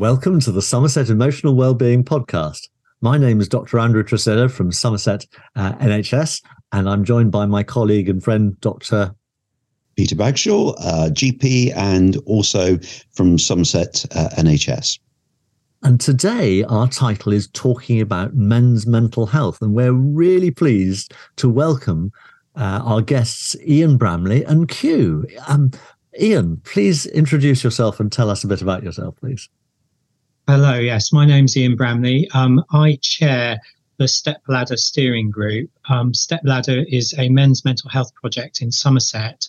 Welcome 0.00 0.40
to 0.40 0.50
the 0.50 0.62
Somerset 0.62 1.10
Emotional 1.10 1.54
Wellbeing 1.54 2.04
Podcast. 2.04 2.68
My 3.02 3.18
name 3.18 3.38
is 3.38 3.50
Dr. 3.50 3.78
Andrew 3.78 4.02
Tresidder 4.02 4.50
from 4.50 4.72
Somerset 4.72 5.26
uh, 5.56 5.72
NHS, 5.72 6.42
and 6.72 6.88
I'm 6.88 7.04
joined 7.04 7.30
by 7.32 7.44
my 7.44 7.62
colleague 7.62 8.08
and 8.08 8.24
friend, 8.24 8.58
Dr. 8.62 9.14
Peter 9.96 10.16
Bagshaw, 10.16 10.70
uh, 10.78 11.10
GP, 11.10 11.76
and 11.76 12.16
also 12.24 12.78
from 13.12 13.36
Somerset 13.36 14.06
uh, 14.16 14.30
NHS. 14.38 15.00
And 15.82 16.00
today, 16.00 16.64
our 16.64 16.88
title 16.88 17.34
is 17.34 17.48
Talking 17.48 18.00
About 18.00 18.32
Men's 18.32 18.86
Mental 18.86 19.26
Health. 19.26 19.60
And 19.60 19.74
we're 19.74 19.92
really 19.92 20.50
pleased 20.50 21.12
to 21.36 21.46
welcome 21.50 22.10
uh, 22.56 22.80
our 22.82 23.02
guests, 23.02 23.54
Ian 23.66 23.98
Bramley 23.98 24.44
and 24.44 24.66
Q. 24.66 25.26
Um, 25.46 25.72
Ian, 26.18 26.56
please 26.64 27.04
introduce 27.04 27.62
yourself 27.62 28.00
and 28.00 28.10
tell 28.10 28.30
us 28.30 28.42
a 28.44 28.48
bit 28.48 28.62
about 28.62 28.82
yourself, 28.82 29.14
please. 29.16 29.50
Hello, 30.50 30.74
yes, 30.74 31.12
my 31.12 31.24
name's 31.24 31.56
Ian 31.56 31.76
Bramley. 31.76 32.28
Um, 32.34 32.64
I 32.72 32.98
chair 33.00 33.60
the 33.98 34.08
Stepladder 34.08 34.76
Steering 34.76 35.30
Group. 35.30 35.70
Um, 35.88 36.12
Stepladder 36.12 36.84
is 36.88 37.14
a 37.16 37.28
men's 37.28 37.64
mental 37.64 37.88
health 37.88 38.12
project 38.16 38.60
in 38.60 38.72
Somerset, 38.72 39.46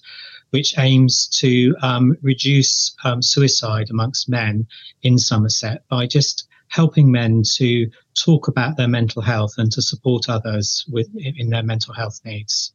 which 0.52 0.78
aims 0.78 1.28
to 1.40 1.76
um, 1.82 2.16
reduce 2.22 2.96
um, 3.04 3.24
suicide 3.24 3.88
amongst 3.90 4.30
men 4.30 4.68
in 5.02 5.18
Somerset 5.18 5.82
by 5.90 6.06
just 6.06 6.48
helping 6.68 7.12
men 7.12 7.42
to 7.56 7.90
talk 8.14 8.48
about 8.48 8.78
their 8.78 8.88
mental 8.88 9.24
health 9.24 9.56
and 9.58 9.72
to 9.72 9.82
support 9.82 10.30
others 10.30 10.86
with 10.88 11.10
in 11.16 11.50
their 11.50 11.64
mental 11.64 11.96
health 11.96 12.22
needs. 12.24 12.74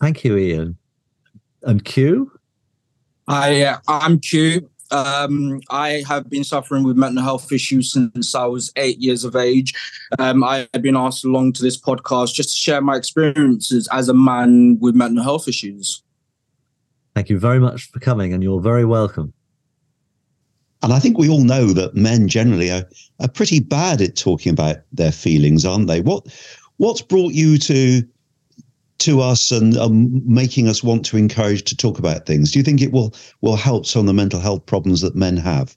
Thank 0.00 0.22
you, 0.22 0.36
Ian. 0.36 0.78
And 1.62 1.84
Q. 1.84 2.30
I, 3.26 3.62
uh, 3.62 3.78
I'm 3.88 4.20
Q. 4.20 4.68
Um, 4.92 5.60
I 5.70 6.04
have 6.06 6.28
been 6.28 6.44
suffering 6.44 6.84
with 6.84 6.96
mental 6.96 7.22
health 7.22 7.50
issues 7.50 7.92
since 7.92 8.34
I 8.34 8.44
was 8.44 8.70
eight 8.76 8.98
years 8.98 9.24
of 9.24 9.34
age. 9.34 9.72
Um, 10.18 10.44
I 10.44 10.68
have 10.74 10.82
been 10.82 10.96
asked 10.96 11.24
along 11.24 11.54
to 11.54 11.62
this 11.62 11.80
podcast 11.80 12.34
just 12.34 12.50
to 12.50 12.56
share 12.56 12.82
my 12.82 12.96
experiences 12.96 13.88
as 13.90 14.08
a 14.08 14.14
man 14.14 14.78
with 14.80 14.94
mental 14.94 15.24
health 15.24 15.48
issues. 15.48 16.02
Thank 17.14 17.30
you 17.30 17.38
very 17.38 17.58
much 17.58 17.90
for 17.90 18.00
coming, 18.00 18.32
and 18.32 18.42
you're 18.42 18.60
very 18.60 18.84
welcome. 18.84 19.32
And 20.82 20.92
I 20.92 20.98
think 20.98 21.16
we 21.16 21.28
all 21.28 21.44
know 21.44 21.72
that 21.72 21.94
men 21.94 22.28
generally 22.28 22.70
are, 22.70 22.84
are 23.20 23.28
pretty 23.28 23.60
bad 23.60 24.00
at 24.02 24.16
talking 24.16 24.52
about 24.52 24.76
their 24.92 25.12
feelings, 25.12 25.64
aren't 25.64 25.86
they? 25.86 26.00
What 26.00 26.26
what's 26.78 27.02
brought 27.02 27.32
you 27.32 27.56
to 27.58 28.02
to 29.02 29.20
us 29.20 29.50
and 29.50 29.76
um, 29.76 30.10
making 30.26 30.68
us 30.68 30.82
want 30.82 31.04
to 31.06 31.16
encourage 31.16 31.64
to 31.64 31.76
talk 31.76 31.98
about 31.98 32.26
things? 32.26 32.50
Do 32.50 32.58
you 32.58 32.62
think 32.62 32.80
it 32.80 32.92
will 32.92 33.14
will 33.40 33.56
help 33.56 33.86
some 33.86 34.00
of 34.00 34.06
the 34.06 34.14
mental 34.14 34.40
health 34.40 34.64
problems 34.66 35.00
that 35.02 35.14
men 35.14 35.36
have? 35.36 35.76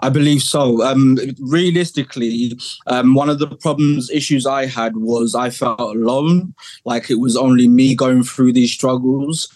I 0.00 0.10
believe 0.10 0.42
so. 0.42 0.82
Um, 0.82 1.18
realistically, 1.40 2.58
um, 2.86 3.14
one 3.14 3.30
of 3.30 3.38
the 3.38 3.46
problems, 3.46 4.10
issues 4.10 4.46
I 4.46 4.66
had 4.66 4.96
was 4.96 5.34
I 5.34 5.50
felt 5.50 5.80
alone, 5.80 6.54
like 6.84 7.10
it 7.10 7.18
was 7.18 7.36
only 7.36 7.66
me 7.66 7.94
going 7.94 8.22
through 8.22 8.52
these 8.52 8.72
struggles. 8.72 9.48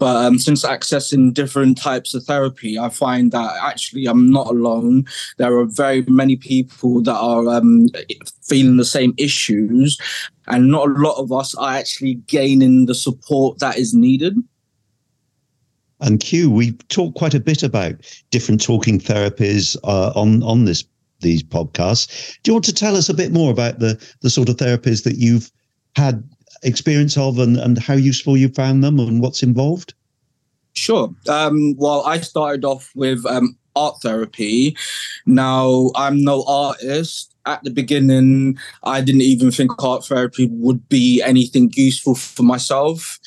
But 0.00 0.16
um, 0.16 0.38
since 0.38 0.64
accessing 0.64 1.34
different 1.34 1.76
types 1.76 2.14
of 2.14 2.24
therapy, 2.24 2.78
I 2.78 2.88
find 2.88 3.32
that 3.32 3.54
actually 3.62 4.06
I'm 4.06 4.30
not 4.30 4.46
alone. 4.46 5.04
There 5.36 5.58
are 5.58 5.66
very 5.66 6.02
many 6.08 6.36
people 6.36 7.02
that 7.02 7.14
are 7.14 7.46
um, 7.48 7.86
feeling 8.42 8.78
the 8.78 8.84
same 8.86 9.12
issues, 9.18 9.98
and 10.46 10.70
not 10.70 10.88
a 10.88 10.92
lot 10.92 11.18
of 11.18 11.30
us 11.30 11.54
are 11.54 11.74
actually 11.74 12.14
gaining 12.26 12.86
the 12.86 12.94
support 12.94 13.58
that 13.58 13.76
is 13.76 13.92
needed. 13.92 14.36
And 16.00 16.18
Q, 16.18 16.50
we 16.50 16.72
talked 16.88 17.18
quite 17.18 17.34
a 17.34 17.40
bit 17.40 17.62
about 17.62 17.94
different 18.30 18.62
talking 18.62 18.98
therapies 18.98 19.76
uh, 19.84 20.12
on 20.16 20.42
on 20.42 20.64
this 20.64 20.82
these 21.20 21.42
podcasts. 21.42 22.38
Do 22.42 22.48
you 22.48 22.54
want 22.54 22.64
to 22.64 22.72
tell 22.72 22.96
us 22.96 23.10
a 23.10 23.14
bit 23.14 23.32
more 23.32 23.50
about 23.50 23.80
the 23.80 24.02
the 24.22 24.30
sort 24.30 24.48
of 24.48 24.56
therapies 24.56 25.04
that 25.04 25.16
you've 25.16 25.52
had 25.94 26.24
experience 26.62 27.16
of 27.16 27.38
and, 27.38 27.56
and 27.56 27.78
how 27.78 27.94
useful 27.94 28.36
you 28.36 28.48
found 28.48 28.82
them 28.82 28.98
and 28.98 29.20
what's 29.20 29.42
involved? 29.42 29.94
Sure. 30.74 31.14
Um, 31.28 31.74
well, 31.76 32.02
I 32.06 32.20
started 32.20 32.64
off 32.64 32.90
with 32.94 33.24
um, 33.26 33.56
art 33.76 33.96
therapy. 34.02 34.76
Now, 35.26 35.90
I'm 35.94 36.22
no 36.22 36.44
artist. 36.46 37.34
At 37.46 37.64
the 37.64 37.70
beginning, 37.70 38.58
I 38.84 39.00
didn't 39.00 39.22
even 39.22 39.50
think 39.50 39.82
art 39.82 40.04
therapy 40.04 40.46
would 40.50 40.88
be 40.88 41.22
anything 41.22 41.72
useful 41.74 42.14
for 42.14 42.42
myself. 42.42 43.18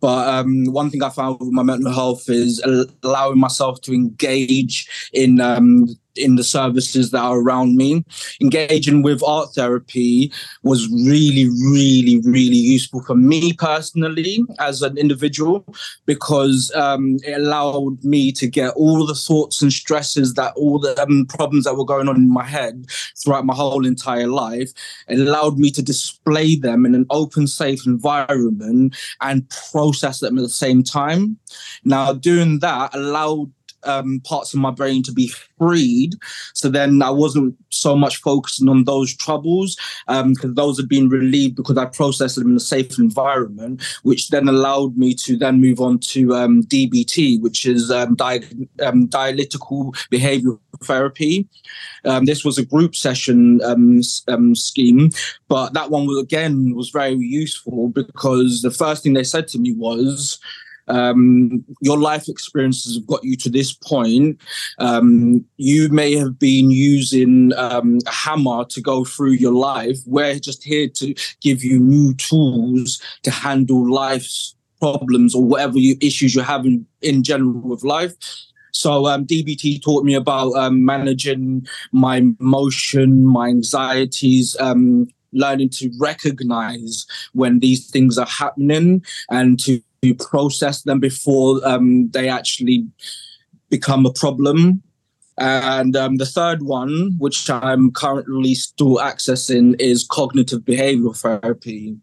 But 0.00 0.28
um, 0.28 0.64
one 0.66 0.90
thing 0.90 1.02
I 1.02 1.10
found 1.10 1.38
with 1.40 1.50
my 1.50 1.62
mental 1.62 1.92
health 1.92 2.28
is 2.28 2.60
allowing 3.02 3.38
myself 3.38 3.80
to 3.82 3.92
engage 3.92 4.88
in 5.12 5.40
um, 5.40 5.88
in 6.20 6.36
the 6.36 6.44
services 6.44 7.10
that 7.10 7.20
are 7.20 7.40
around 7.40 7.76
me. 7.76 8.04
Engaging 8.40 9.02
with 9.02 9.22
art 9.22 9.50
therapy 9.54 10.32
was 10.62 10.88
really, 10.90 11.48
really, 11.70 12.20
really 12.24 12.56
useful 12.56 13.02
for 13.02 13.14
me 13.14 13.52
personally 13.52 14.44
as 14.58 14.82
an 14.82 14.96
individual 14.98 15.64
because 16.06 16.72
um, 16.74 17.18
it 17.24 17.36
allowed 17.36 18.02
me 18.04 18.32
to 18.32 18.46
get 18.46 18.72
all 18.74 19.06
the 19.06 19.14
thoughts 19.14 19.62
and 19.62 19.72
stresses 19.72 20.34
that 20.34 20.52
all 20.56 20.78
the 20.78 21.00
um, 21.02 21.26
problems 21.26 21.64
that 21.64 21.76
were 21.76 21.84
going 21.84 22.08
on 22.08 22.16
in 22.16 22.32
my 22.32 22.44
head 22.44 22.86
throughout 23.22 23.46
my 23.46 23.54
whole 23.54 23.86
entire 23.86 24.26
life. 24.26 24.72
It 25.08 25.18
allowed 25.18 25.58
me 25.58 25.70
to 25.72 25.82
display 25.82 26.56
them 26.56 26.86
in 26.86 26.94
an 26.94 27.06
open, 27.10 27.46
safe 27.46 27.86
environment 27.86 28.96
and 29.20 29.48
process 29.72 30.20
them 30.20 30.38
at 30.38 30.42
the 30.42 30.48
same 30.48 30.82
time. 30.82 31.38
Now, 31.84 32.12
doing 32.12 32.60
that 32.60 32.94
allowed 32.94 33.52
um, 33.84 34.20
parts 34.24 34.52
of 34.54 34.60
my 34.60 34.70
brain 34.70 35.02
to 35.04 35.12
be 35.12 35.28
freed. 35.58 36.14
So 36.54 36.68
then 36.68 37.02
I 37.02 37.10
wasn't 37.10 37.54
so 37.70 37.96
much 37.96 38.16
focusing 38.16 38.68
on 38.68 38.84
those 38.84 39.14
troubles 39.14 39.76
because 40.06 40.44
um, 40.44 40.54
those 40.54 40.78
had 40.78 40.88
been 40.88 41.08
relieved 41.08 41.56
because 41.56 41.78
I 41.78 41.86
processed 41.86 42.36
them 42.36 42.50
in 42.50 42.56
a 42.56 42.60
safe 42.60 42.98
environment, 42.98 43.82
which 44.02 44.28
then 44.28 44.48
allowed 44.48 44.96
me 44.96 45.14
to 45.14 45.36
then 45.36 45.60
move 45.60 45.80
on 45.80 45.98
to 46.00 46.34
um, 46.34 46.62
DBT, 46.64 47.40
which 47.40 47.66
is 47.66 47.90
um, 47.90 48.14
di- 48.14 48.40
um, 48.82 49.06
dialectical 49.06 49.92
behavioral 50.10 50.58
therapy. 50.84 51.46
Um, 52.04 52.24
this 52.24 52.44
was 52.44 52.58
a 52.58 52.64
group 52.64 52.94
session 52.94 53.60
scheme, 54.02 55.10
but 55.48 55.74
that 55.74 55.90
one 55.90 56.06
was 56.06 56.18
again 56.18 56.74
was 56.74 56.90
very 56.90 57.14
useful 57.14 57.88
because 57.88 58.62
the 58.62 58.70
first 58.70 59.02
thing 59.02 59.12
they 59.12 59.24
said 59.24 59.48
to 59.48 59.58
me 59.58 59.72
was 59.72 60.38
um, 60.90 61.64
your 61.80 61.98
life 61.98 62.28
experiences 62.28 62.96
have 62.96 63.06
got 63.06 63.24
you 63.24 63.36
to 63.36 63.50
this 63.50 63.72
point. 63.72 64.40
Um, 64.78 65.44
you 65.56 65.88
may 65.88 66.14
have 66.16 66.38
been 66.38 66.70
using 66.70 67.52
um, 67.56 67.98
a 68.06 68.12
hammer 68.12 68.64
to 68.66 68.80
go 68.80 69.04
through 69.04 69.32
your 69.32 69.54
life. 69.54 69.98
We're 70.06 70.38
just 70.38 70.62
here 70.64 70.88
to 70.88 71.14
give 71.40 71.64
you 71.64 71.78
new 71.80 72.14
tools 72.14 73.00
to 73.22 73.30
handle 73.30 73.90
life's 73.90 74.54
problems 74.80 75.34
or 75.34 75.44
whatever 75.44 75.78
you, 75.78 75.96
issues 76.00 76.34
you're 76.34 76.44
having 76.44 76.86
in 77.02 77.22
general 77.22 77.60
with 77.60 77.84
life. 77.84 78.14
So 78.72 79.06
um, 79.06 79.26
DBT 79.26 79.82
taught 79.82 80.04
me 80.04 80.14
about 80.14 80.52
um, 80.54 80.84
managing 80.84 81.66
my 81.92 82.16
emotion, 82.16 83.26
my 83.26 83.48
anxieties, 83.48 84.56
um, 84.58 85.08
learning 85.32 85.70
to 85.70 85.90
recognize 85.98 87.06
when 87.32 87.60
these 87.60 87.88
things 87.90 88.18
are 88.18 88.26
happening 88.26 89.04
and 89.30 89.58
to 89.60 89.82
process 90.18 90.82
them 90.82 91.00
before 91.00 91.66
um, 91.66 92.10
they 92.10 92.28
actually 92.28 92.86
become 93.68 94.06
a 94.06 94.12
problem. 94.12 94.82
And 95.38 95.96
um, 95.96 96.16
the 96.16 96.26
third 96.26 96.62
one, 96.62 97.14
which 97.18 97.48
I'm 97.48 97.92
currently 97.92 98.54
still 98.54 98.96
accessing, 98.96 99.80
is 99.80 100.06
cognitive 100.06 100.60
behavioral 100.60 101.16
therapy. 101.16 101.96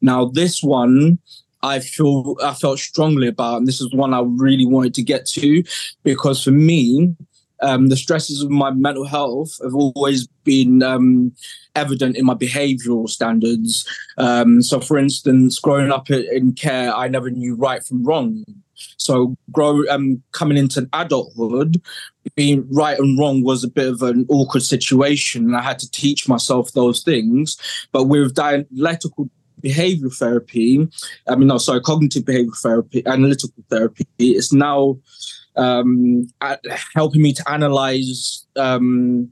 Now, 0.00 0.26
this 0.26 0.62
one 0.62 1.18
I 1.62 1.80
feel 1.80 2.36
I 2.42 2.54
felt 2.54 2.78
strongly 2.78 3.28
about, 3.28 3.58
and 3.58 3.68
this 3.68 3.80
is 3.80 3.94
one 3.94 4.14
I 4.14 4.22
really 4.24 4.66
wanted 4.66 4.94
to 4.94 5.02
get 5.02 5.26
to, 5.26 5.62
because 6.02 6.42
for 6.42 6.52
me, 6.52 7.14
um, 7.62 7.88
the 7.88 7.96
stresses 7.96 8.42
of 8.42 8.50
my 8.50 8.70
mental 8.70 9.06
health 9.06 9.58
have 9.62 9.74
always 9.74 10.26
been 10.44 10.82
um, 10.82 11.32
evident 11.74 12.16
in 12.16 12.24
my 12.24 12.34
behavioral 12.34 13.08
standards. 13.08 13.86
Um, 14.18 14.62
so, 14.62 14.80
for 14.80 14.98
instance, 14.98 15.58
growing 15.58 15.92
up 15.92 16.10
in 16.10 16.52
care, 16.52 16.94
I 16.94 17.08
never 17.08 17.30
knew 17.30 17.54
right 17.54 17.84
from 17.84 18.04
wrong. 18.04 18.44
So, 18.96 19.36
grow 19.52 19.82
um, 19.90 20.22
coming 20.32 20.56
into 20.56 20.88
adulthood, 20.92 21.82
being 22.34 22.66
right 22.70 22.98
and 22.98 23.18
wrong 23.18 23.42
was 23.42 23.64
a 23.64 23.68
bit 23.68 23.88
of 23.88 24.02
an 24.02 24.26
awkward 24.28 24.62
situation, 24.62 25.44
and 25.44 25.56
I 25.56 25.62
had 25.62 25.78
to 25.80 25.90
teach 25.90 26.28
myself 26.28 26.72
those 26.72 27.02
things. 27.02 27.58
But 27.92 28.04
with 28.04 28.34
dialectical 28.34 29.28
behavioral 29.62 30.16
therapy, 30.16 30.88
I 31.28 31.36
mean, 31.36 31.48
no, 31.48 31.58
sorry, 31.58 31.82
cognitive 31.82 32.24
behavioral 32.24 32.60
therapy, 32.60 33.02
analytical 33.06 33.62
therapy, 33.68 34.06
it's 34.18 34.52
now 34.52 34.98
um, 35.60 36.26
helping 36.94 37.22
me 37.22 37.32
to 37.34 37.50
analyze 37.50 38.46
um, 38.56 39.30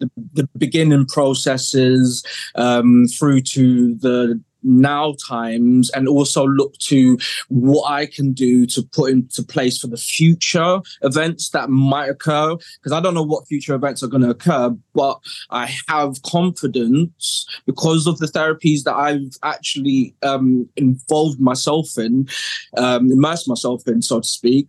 the, 0.00 0.10
the, 0.34 0.48
beginning 0.58 1.06
processes 1.06 2.24
um, 2.56 3.06
through 3.06 3.40
to 3.40 3.94
the 3.94 4.40
now 4.68 5.14
times 5.26 5.90
and 5.90 6.06
also 6.06 6.46
look 6.46 6.76
to 6.78 7.18
what 7.48 7.90
I 7.90 8.06
can 8.06 8.32
do 8.32 8.66
to 8.66 8.82
put 8.82 9.10
into 9.10 9.42
place 9.42 9.78
for 9.78 9.86
the 9.86 9.96
future 9.96 10.80
events 11.02 11.50
that 11.50 11.70
might 11.70 12.08
occur. 12.08 12.56
Because 12.56 12.92
I 12.92 13.00
don't 13.00 13.14
know 13.14 13.22
what 13.22 13.48
future 13.48 13.74
events 13.74 14.02
are 14.02 14.08
going 14.08 14.22
to 14.22 14.30
occur, 14.30 14.70
but 14.94 15.18
I 15.50 15.74
have 15.88 16.22
confidence 16.22 17.46
because 17.66 18.06
of 18.06 18.18
the 18.18 18.26
therapies 18.26 18.82
that 18.84 18.94
I've 18.94 19.36
actually 19.42 20.14
um, 20.22 20.68
involved 20.76 21.40
myself 21.40 21.96
in, 21.96 22.28
um, 22.76 23.10
immersed 23.10 23.48
myself 23.48 23.86
in, 23.86 24.02
so 24.02 24.20
to 24.20 24.28
speak, 24.28 24.68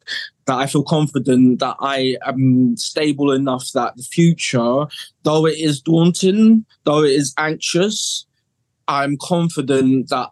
that 0.50 0.58
I 0.58 0.66
feel 0.66 0.84
confident 0.84 1.60
that 1.60 1.76
I 1.80 2.18
am 2.26 2.76
stable 2.76 3.32
enough 3.32 3.72
that 3.74 3.96
the 3.98 4.04
future, 4.04 4.86
though 5.24 5.46
it 5.46 5.60
is 5.60 5.80
daunting, 5.80 6.66
though 6.86 7.04
it 7.04 7.12
is 7.12 7.36
anxious, 7.38 8.26
I'm 8.90 9.18
confident 9.22 10.10
that 10.10 10.30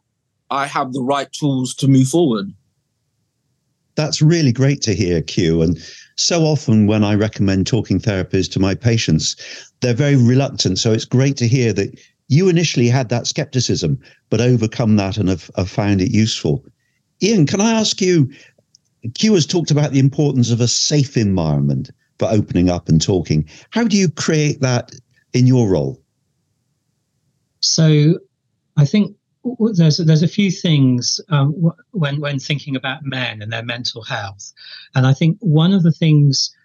I 0.50 0.66
have 0.66 0.92
the 0.92 1.04
right 1.04 1.32
tools 1.32 1.76
to 1.76 1.88
move 1.88 2.08
forward. 2.08 2.52
That's 3.96 4.22
really 4.22 4.52
great 4.52 4.82
to 4.82 4.96
hear, 4.96 5.22
Q. 5.22 5.62
And 5.62 5.78
so 6.16 6.42
often 6.42 6.88
when 6.88 7.04
I 7.04 7.14
recommend 7.14 7.68
talking 7.68 8.00
therapies 8.00 8.52
to 8.52 8.60
my 8.60 8.74
patients, 8.74 9.36
they're 9.82 9.94
very 9.94 10.16
reluctant. 10.16 10.80
So 10.80 10.92
it's 10.92 11.06
great 11.06 11.38
to 11.38 11.48
hear 11.48 11.72
that 11.74 12.00
you 12.30 12.50
initially 12.50 12.90
had 12.90 13.10
that 13.10 13.28
skepticism, 13.28 14.00
but 14.30 14.42
overcome 14.42 14.96
that 14.96 15.18
and 15.18 15.30
have, 15.30 15.52
have 15.56 15.70
found 15.70 16.02
it 16.02 16.12
useful. 16.12 16.66
Ian, 17.22 17.46
can 17.46 17.62
I 17.62 17.72
ask 17.72 18.02
you? 18.02 18.32
Q 19.14 19.36
has 19.36 19.46
talked 19.46 19.72
about 19.72 19.92
the 19.92 20.00
importance 20.00 20.50
of 20.50 20.62
a 20.62 20.68
safe 20.68 21.16
environment 21.16 21.92
for 22.18 22.28
opening 22.30 22.70
up 22.70 22.90
and 22.90 23.00
talking. 23.00 23.48
How 23.70 23.84
do 23.84 23.98
you 23.98 24.10
create 24.10 24.62
that 24.62 24.92
in 25.34 25.46
your 25.46 25.70
role? 25.70 26.02
So 27.60 28.20
I 28.78 28.86
think 28.86 29.16
there's 29.74 29.98
there's 29.98 30.24
a 30.24 30.28
few 30.28 30.52
things 30.52 31.20
um, 31.30 31.54
when 31.92 32.20
when 32.20 32.40
thinking 32.40 32.76
about 32.76 33.04
men 33.04 33.42
and 33.42 33.52
their 33.52 33.64
mental 33.64 34.04
health, 34.04 34.54
and 34.96 35.06
I 35.06 35.14
think 35.14 35.38
one 35.40 35.74
of 35.74 35.84
the 35.84 35.92
things 35.92 36.56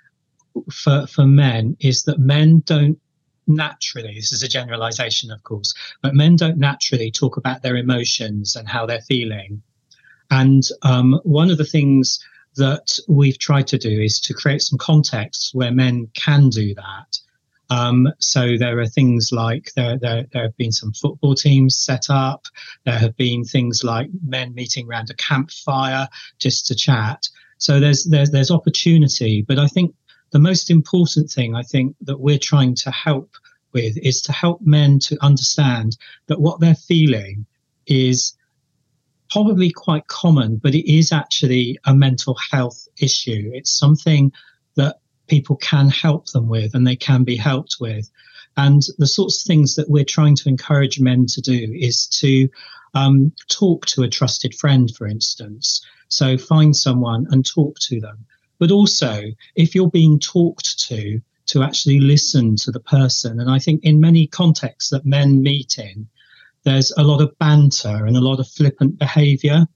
for 0.71 1.07
for 1.07 1.27
men 1.27 1.77
is 1.81 2.03
that 2.05 2.19
men 2.19 2.63
don't 2.67 2.99
naturally 3.49 4.15
this 4.15 4.33
is 4.33 4.43
a 4.45 4.49
generalization 4.49 5.33
of 5.33 5.43
course 5.43 5.75
but 6.01 6.15
men 6.15 6.37
don't 6.37 6.59
naturally 6.59 7.11
talk 7.11 7.37
about 7.37 7.61
their 7.63 7.75
emotions 7.77 8.55
and 8.55 8.69
how 8.69 8.87
they're 8.87 9.01
feeling. 9.01 9.63
And 10.31 10.63
um, 10.83 11.21
one 11.25 11.51
of 11.51 11.59
the 11.59 11.65
things 11.65 12.25
that 12.57 12.99
we've 13.09 13.39
tried 13.39 13.67
to 13.67 13.79
do 13.79 14.01
is 14.01 14.21
to 14.21 14.35
create 14.35 14.63
some 14.63 14.79
contexts 14.79 15.53
where 15.55 15.73
men 15.73 16.09
can 16.15 16.49
do 16.49 16.75
that 16.75 17.19
um, 17.73 18.13
so 18.19 18.59
there 18.59 18.79
are 18.81 18.87
things 18.87 19.31
like 19.33 19.73
there, 19.77 19.99
there, 19.99 20.27
there 20.31 20.43
have 20.43 20.57
been 20.59 20.73
some 20.73 20.93
football 20.93 21.35
teams 21.35 21.79
set 21.79 22.11
up. 22.11 22.45
There 22.85 22.99
have 22.99 23.17
been 23.17 23.45
things 23.45 23.83
like 23.83 24.11
men 24.23 24.55
meeting 24.55 24.87
around 24.87 25.09
a 25.09 25.15
campfire 25.15 26.07
just 26.39 26.67
to 26.67 26.75
chat. 26.75 27.27
So 27.57 27.81
there's 27.81 28.05
there's 28.05 28.31
there's 28.31 28.51
opportunity, 28.51 29.41
but 29.41 29.59
I 29.59 29.69
think 29.69 29.95
the 30.33 30.39
most 30.39 30.71
important 30.71 31.31
thing 31.31 31.55
I 31.55 31.63
think 31.63 31.97
that 32.03 32.21
we're 32.21 32.39
trying 32.39 32.75
to 32.77 32.91
help 32.91 33.31
with 33.73 33.97
is 33.97 34.21
to 34.23 34.33
help 34.33 34.61
men 34.61 34.99
to 35.07 35.17
understand 35.25 35.97
that 36.27 36.41
what 36.41 36.61
they're 36.61 36.75
feeling 36.75 37.47
is 37.87 38.37
probably 39.31 39.71
quite 39.71 40.07
common, 40.09 40.57
but 40.57 40.75
it 40.75 40.93
is 40.93 41.11
actually 41.11 41.79
a 41.87 41.95
mental 41.95 42.37
health 42.51 42.87
issue. 43.01 43.51
It's 43.55 43.71
something 43.71 44.31
people 45.29 45.57
can 45.57 45.89
help 45.89 46.27
them 46.33 46.49
with 46.49 46.75
and 46.75 46.87
they 46.87 46.97
can 46.97 47.25
be 47.25 47.37
helped 47.37 47.77
with. 47.81 48.11
And 48.57 48.83
the 48.99 49.07
sorts 49.07 49.43
of 49.43 49.47
things 49.47 49.77
that 49.77 49.89
we're 49.89 50.05
trying 50.05 50.37
to 50.37 50.49
encourage 50.49 51.01
men 51.01 51.27
to 51.27 51.41
do 51.41 51.73
is 51.75 52.07
to 52.21 52.49
um, 52.95 53.33
talk 53.49 53.87
to 53.87 54.03
a 54.03 54.09
trusted 54.09 54.55
friend, 54.55 54.91
for 54.95 55.07
instance. 55.07 55.85
So 56.09 56.37
find 56.37 56.77
someone 56.77 57.27
and 57.31 57.47
talk 57.47 57.79
to 57.89 58.01
them. 58.01 58.27
But 58.59 58.71
also, 58.71 59.23
if 59.57 59.75
you're 59.75 59.91
being 59.91 60.19
talked 60.19 60.79
to, 60.89 61.21
to 61.47 61.63
actually 61.63 62.01
listen 62.01 62.57
to 62.57 62.71
the 62.71 62.81
person. 62.81 63.41
And 63.41 63.51
I 63.51 63.59
think 63.59 63.83
in 63.83 64.01
many 64.01 64.27
contexts 64.27 64.91
that 64.91 65.05
men 65.07 65.43
meet 65.43 65.79
in, 65.79 66.07
there's 66.65 66.93
a 66.93 67.03
lot 67.03 67.21
of 67.21 67.37
banter 67.39 68.07
and 68.07 68.17
a 68.17 68.21
lot 68.21 68.39
of 68.39 68.49
flippant 68.49 68.99
behavior. 68.99 69.67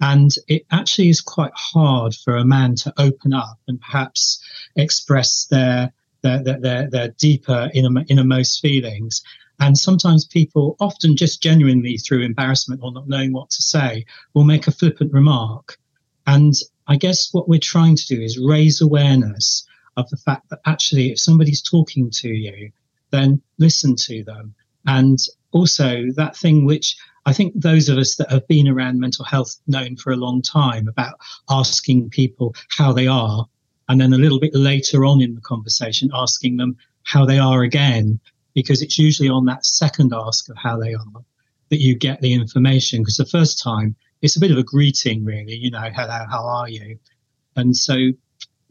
And 0.00 0.30
it 0.46 0.64
actually 0.70 1.08
is 1.08 1.20
quite 1.20 1.52
hard 1.54 2.14
for 2.14 2.36
a 2.36 2.44
man 2.44 2.76
to 2.76 2.92
open 2.98 3.32
up 3.32 3.58
and 3.66 3.80
perhaps 3.80 4.40
express 4.76 5.46
their 5.46 5.92
their 6.22 6.42
their, 6.42 6.60
their, 6.60 6.90
their 6.90 7.08
deeper 7.18 7.70
inner, 7.74 8.04
innermost 8.08 8.60
feelings. 8.60 9.22
And 9.60 9.76
sometimes 9.76 10.24
people, 10.24 10.76
often 10.78 11.16
just 11.16 11.42
genuinely 11.42 11.96
through 11.96 12.22
embarrassment 12.22 12.80
or 12.82 12.92
not 12.92 13.08
knowing 13.08 13.32
what 13.32 13.50
to 13.50 13.62
say, 13.62 14.04
will 14.34 14.44
make 14.44 14.68
a 14.68 14.72
flippant 14.72 15.12
remark. 15.12 15.78
And 16.26 16.54
I 16.86 16.96
guess 16.96 17.32
what 17.32 17.48
we're 17.48 17.58
trying 17.58 17.96
to 17.96 18.06
do 18.06 18.20
is 18.20 18.38
raise 18.38 18.80
awareness 18.80 19.66
of 19.96 20.08
the 20.10 20.16
fact 20.16 20.48
that 20.50 20.60
actually, 20.64 21.10
if 21.10 21.18
somebody's 21.18 21.60
talking 21.60 22.10
to 22.10 22.28
you, 22.28 22.70
then 23.10 23.42
listen 23.58 23.96
to 23.96 24.22
them. 24.22 24.54
And 24.86 25.18
also, 25.50 26.04
that 26.14 26.36
thing 26.36 26.64
which 26.64 26.96
I 27.28 27.34
think 27.34 27.52
those 27.54 27.90
of 27.90 27.98
us 27.98 28.16
that 28.16 28.30
have 28.30 28.48
been 28.48 28.66
around 28.66 29.00
mental 29.00 29.22
health 29.22 29.54
known 29.66 29.96
for 29.96 30.12
a 30.12 30.16
long 30.16 30.40
time 30.40 30.88
about 30.88 31.18
asking 31.50 32.08
people 32.08 32.54
how 32.70 32.90
they 32.90 33.06
are, 33.06 33.44
and 33.90 34.00
then 34.00 34.14
a 34.14 34.18
little 34.18 34.40
bit 34.40 34.54
later 34.54 35.04
on 35.04 35.20
in 35.20 35.34
the 35.34 35.42
conversation, 35.42 36.10
asking 36.14 36.56
them 36.56 36.78
how 37.02 37.26
they 37.26 37.38
are 37.38 37.64
again, 37.64 38.18
because 38.54 38.80
it's 38.80 38.98
usually 38.98 39.28
on 39.28 39.44
that 39.44 39.66
second 39.66 40.14
ask 40.14 40.48
of 40.48 40.56
how 40.56 40.78
they 40.78 40.94
are 40.94 41.22
that 41.68 41.82
you 41.82 41.94
get 41.94 42.18
the 42.22 42.32
information. 42.32 43.02
Because 43.02 43.18
the 43.18 43.26
first 43.26 43.62
time, 43.62 43.94
it's 44.22 44.36
a 44.36 44.40
bit 44.40 44.50
of 44.50 44.56
a 44.56 44.62
greeting, 44.62 45.22
really, 45.22 45.54
you 45.54 45.70
know, 45.70 45.90
hello, 45.94 46.24
how 46.30 46.46
are 46.46 46.70
you? 46.70 46.98
And 47.56 47.76
so 47.76 47.94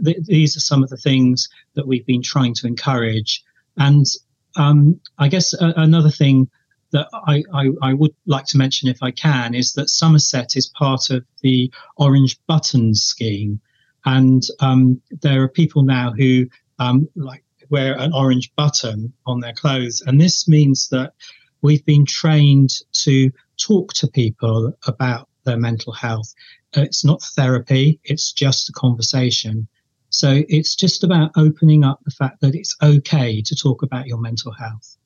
th- 0.04 0.24
these 0.24 0.58
are 0.58 0.62
some 0.62 0.82
of 0.82 0.90
the 0.90 0.98
things 0.98 1.48
that 1.76 1.86
we've 1.86 2.08
been 2.08 2.24
trying 2.24 2.56
to 2.56 2.66
encourage. 2.66 3.44
And 3.78 4.08
um, 4.56 5.00
I 5.20 5.28
guess 5.28 5.54
a- 5.54 5.74
another 5.78 6.10
thing 6.10 6.50
that 6.92 7.08
I, 7.14 7.44
I, 7.54 7.70
I, 7.82 7.94
would 7.94 8.14
like 8.26 8.46
to 8.48 8.58
mention, 8.58 8.90
if 8.90 9.02
I 9.02 9.12
can, 9.12 9.54
is 9.54 9.74
that 9.74 9.90
Somerset 9.90 10.56
is 10.56 10.68
part 10.68 11.10
of 11.10 11.26
the 11.42 11.72
Orange 11.98 12.38
Buttons 12.48 13.04
scheme, 13.04 13.60
and 14.06 14.44
um, 14.60 15.02
there 15.22 15.42
are 15.44 15.50
people 15.50 15.84
now 15.84 16.12
who 16.12 16.48
um, 16.80 17.08
like 17.16 17.44
wear 17.70 17.98
an 17.98 18.14
orange 18.14 18.52
button 18.56 19.12
on 19.26 19.42
their 19.42 19.54
clothes, 19.54 20.02
and 20.06 20.22
this 20.22 20.48
means 20.48 20.88
that 20.90 21.14
we've 21.62 21.86
been 21.86 22.06
trained 22.06 22.70
to 22.94 23.32
talk 23.58 23.94
to 23.94 24.08
people 24.08 24.72
about 24.86 25.28
their 25.44 25.58
mental 25.58 25.94
health. 25.94 26.34
It's 26.74 27.04
not 27.04 27.22
therapy; 27.22 28.00
it's 28.04 28.32
just 28.32 28.70
a 28.70 28.74
conversation. 28.74 29.68
So 30.10 30.44
it's 30.48 30.76
just 30.76 31.04
about 31.04 31.32
opening 31.36 31.84
up 31.84 32.00
the 32.06 32.12
fact 32.12 32.40
that 32.42 32.56
it's 32.56 32.76
okay 32.82 33.42
to 33.42 33.56
talk 33.56 33.84
about 33.84 34.08
your 34.08 34.20
mental 34.20 34.54
health. 34.54 34.97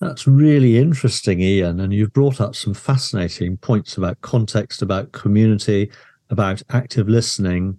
That's 0.00 0.26
really 0.26 0.76
interesting, 0.76 1.40
Ian. 1.40 1.80
And 1.80 1.92
you've 1.92 2.12
brought 2.12 2.40
up 2.40 2.54
some 2.54 2.74
fascinating 2.74 3.56
points 3.56 3.96
about 3.96 4.20
context, 4.20 4.82
about 4.82 5.12
community, 5.12 5.90
about 6.30 6.62
active 6.70 7.08
listening, 7.08 7.78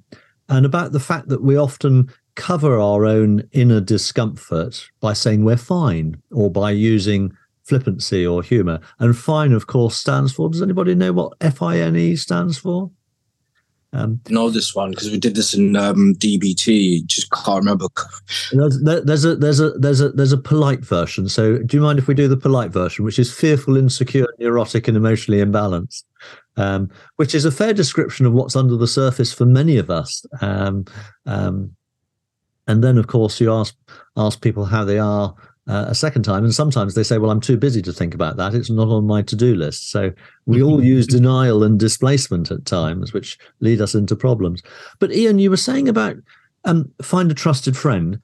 and 0.50 0.65
about 0.65 0.91
the 0.91 1.00
fact 1.00 1.27
that 1.29 1.43
we 1.43 1.57
often 1.57 2.12
cover 2.36 2.79
our 2.79 3.05
own 3.05 3.48
inner 3.51 3.81
discomfort 3.81 4.89
by 5.00 5.13
saying 5.13 5.43
we're 5.43 5.57
fine 5.57 6.22
or 6.31 6.51
by 6.51 6.72
using 6.72 7.31
flippancy 7.63 8.25
or 8.25 8.43
humor. 8.43 8.79
And 9.00 9.17
fine, 9.17 9.51
of 9.51 9.67
course, 9.67 9.98
stands 9.98 10.34
for 10.34 10.50
does 10.50 10.62
anybody 10.62 10.95
know 10.95 11.13
what 11.13 11.34
F 11.41 11.62
I 11.62 11.79
N 11.79 11.95
E 11.95 12.15
stands 12.15 12.57
for? 12.57 12.91
Um, 13.96 14.20
know 14.30 14.50
this 14.50 14.75
one 14.75 14.92
because 14.92 15.10
we 15.10 15.18
did 15.18 15.36
this 15.36 15.54
in 15.54 15.75
um, 15.75 16.16
DBT. 16.16 17.06
Just 17.06 17.32
can't 17.32 17.60
remember. 17.60 17.88
There's, 18.52 18.82
there's 18.82 19.25
a 19.25 19.36
there's 19.36 19.60
a 19.60 19.70
there's 19.72 20.02
a 20.02 20.10
there's 20.10 20.34
a 20.34 20.38
polite 20.38 20.84
version. 20.84 21.30
So 21.30 21.60
do 21.60 21.78
you 21.78 21.82
mind 21.82 22.00
if 22.00 22.08
we 22.08 22.14
do 22.14 22.28
the 22.28 22.38
polite 22.38 22.72
version, 22.72 23.06
which 23.06 23.20
is 23.20 23.34
fearful, 23.34 23.78
insecure, 23.78 24.28
neurotic, 24.40 24.88
and 24.88 24.98
emotionally 24.98 25.44
imbalanced, 25.44 26.04
um, 26.58 26.90
which 27.16 27.34
is 27.34 27.46
a 27.46 27.52
fair 27.52 27.74
description 27.74 28.25
of 28.25 28.34
what's 28.34 28.56
under 28.56 28.75
the 28.75 28.88
surface 28.88 29.34
for 29.34 29.46
many 29.46 29.78
of 29.78 29.90
us. 29.90 30.25
Um, 30.42 30.86
um 31.25 31.75
and 32.68 32.84
then, 32.84 32.98
of 32.98 33.08
course, 33.08 33.40
you 33.40 33.54
ask 33.54 33.75
ask 34.18 34.42
people 34.42 34.66
how 34.66 34.84
they 34.84 35.00
are 35.00 35.36
uh, 35.67 35.86
a 35.88 35.95
second 35.95 36.24
time. 36.24 36.43
And 36.43 36.53
sometimes 36.53 36.93
they 36.95 37.03
say, 37.03 37.17
well, 37.17 37.31
I'm 37.31 37.41
too 37.41 37.57
busy 37.57 37.81
to 37.84 37.93
think 37.93 38.13
about 38.13 38.38
that. 38.38 38.53
It's 38.53 38.69
not 38.69 38.88
on 38.88 39.07
my 39.07 39.22
to 39.24 39.36
do 39.36 39.55
list. 39.55 39.89
So 39.89 40.12
we 40.45 40.62
all 40.62 40.84
use 40.84 41.07
denial 41.07 41.63
and 41.63 41.79
displacement 41.79 42.51
at 42.51 42.65
times, 42.65 43.13
which 43.13 43.38
lead 43.60 43.81
us 43.81 43.95
into 43.95 44.15
problems. 44.15 44.62
But 45.00 45.12
Ian, 45.12 45.39
you 45.39 45.50
were 45.50 45.57
saying 45.57 45.89
about 45.89 46.17
um, 46.65 46.91
find 47.01 47.31
a 47.31 47.36
trusted 47.36 47.75
friend. 47.75 48.19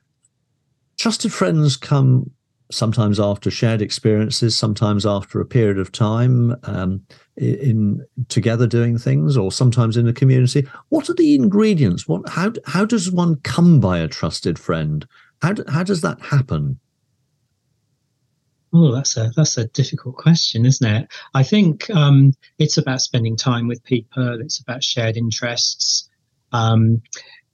Trusted 0.98 1.34
friends 1.34 1.78
come 1.78 2.30
sometimes 2.72 3.20
after 3.20 3.52
shared 3.52 3.82
experiences, 3.82 4.56
sometimes 4.56 5.06
after 5.06 5.42
a 5.42 5.46
period 5.46 5.78
of 5.78 5.92
time 5.92 6.56
um, 6.64 7.04
in 7.38 8.06
together 8.30 8.68
doing 8.68 8.98
things, 8.98 9.36
or 9.36 9.52
sometimes 9.52 9.98
in 9.98 10.08
a 10.08 10.14
community. 10.14 10.68
What 10.90 11.10
are 11.10 11.14
the 11.16 11.36
ingredients? 11.36 12.08
What 12.08 12.28
how 12.30 12.54
how 12.66 12.86
does 12.86 13.12
one 13.12 13.38
come 13.38 13.80
by 13.80 14.00
a 14.00 14.08
trusted 14.08 14.60
friend? 14.60 15.08
How 15.42 15.56
how 15.68 15.84
does 15.84 16.02
that 16.02 16.22
happen? 16.22 16.80
Oh, 18.74 18.94
that's 18.94 19.18
a 19.18 19.32
that's 19.36 19.58
a 19.58 19.68
difficult 19.68 20.16
question, 20.16 20.66
isn't 20.66 20.88
it? 20.88 21.08
I 21.34 21.44
think 21.44 21.90
um, 21.90 22.34
it's 22.58 22.78
about 22.78 23.02
spending 23.02 23.36
time 23.36 23.68
with 23.68 23.84
people. 23.84 24.40
It's 24.40 24.60
about 24.62 24.84
shared 24.84 25.18
interests. 25.18 26.10
Um, 26.54 27.02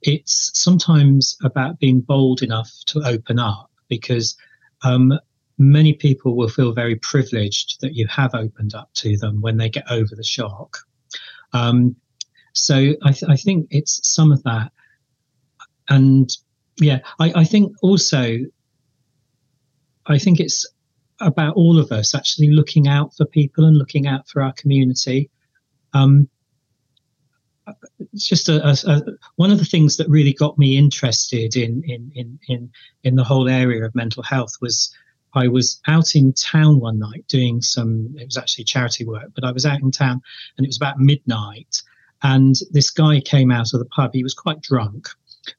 it's 0.02 0.52
sometimes 0.54 1.36
about 1.42 1.80
being 1.80 2.00
bold 2.00 2.42
enough 2.42 2.70
to 2.86 3.02
open 3.04 3.40
up 3.40 3.70
because 3.88 4.36
um, 4.84 5.18
many 5.58 5.92
people 5.92 6.36
will 6.36 6.48
feel 6.48 6.72
very 6.72 6.94
privileged 6.94 7.80
that 7.80 7.94
you 7.94 8.06
have 8.06 8.34
opened 8.34 8.74
up 8.74 8.90
to 8.94 9.16
them 9.16 9.40
when 9.40 9.56
they 9.56 9.68
get 9.68 9.90
over 9.90 10.14
the 10.14 10.22
shock. 10.22 10.78
Um, 11.52 11.96
so 12.52 12.94
I, 13.02 13.12
th- 13.12 13.28
I, 13.28 13.36
think 13.36 13.68
it's 13.70 14.00
some 14.02 14.30
of 14.30 14.42
that, 14.44 14.70
and 15.88 16.30
yeah, 16.80 17.00
I, 17.18 17.32
I 17.36 17.44
think 17.44 17.74
also 17.82 18.38
I 20.06 20.18
think 20.18 20.40
it's 20.40 20.66
about 21.20 21.54
all 21.56 21.78
of 21.78 21.92
us 21.92 22.14
actually 22.14 22.50
looking 22.50 22.86
out 22.86 23.14
for 23.14 23.26
people 23.26 23.64
and 23.64 23.76
looking 23.76 24.06
out 24.06 24.28
for 24.28 24.42
our 24.42 24.52
community. 24.52 25.30
Um, 25.94 26.28
it's 28.12 28.26
just 28.26 28.48
a, 28.48 28.66
a, 28.66 28.76
a, 28.90 29.02
one 29.36 29.50
of 29.50 29.58
the 29.58 29.64
things 29.64 29.96
that 29.96 30.08
really 30.08 30.32
got 30.32 30.58
me 30.58 30.78
interested 30.78 31.56
in, 31.56 31.82
in 31.84 32.10
in 32.14 32.38
in 32.48 32.70
in 33.02 33.14
the 33.14 33.24
whole 33.24 33.48
area 33.48 33.84
of 33.84 33.94
mental 33.94 34.22
health 34.22 34.54
was 34.60 34.94
I 35.34 35.48
was 35.48 35.80
out 35.86 36.14
in 36.14 36.32
town 36.32 36.80
one 36.80 36.98
night 36.98 37.26
doing 37.28 37.60
some 37.60 38.14
it 38.18 38.24
was 38.24 38.38
actually 38.38 38.64
charity 38.64 39.04
work, 39.04 39.32
but 39.34 39.44
I 39.44 39.52
was 39.52 39.66
out 39.66 39.80
in 39.80 39.90
town 39.90 40.22
and 40.56 40.64
it 40.64 40.68
was 40.68 40.78
about 40.78 40.98
midnight 40.98 41.82
and 42.22 42.56
this 42.70 42.90
guy 42.90 43.20
came 43.20 43.50
out 43.50 43.74
of 43.74 43.80
the 43.80 43.86
pub. 43.86 44.12
He 44.14 44.22
was 44.22 44.34
quite 44.34 44.62
drunk 44.62 45.08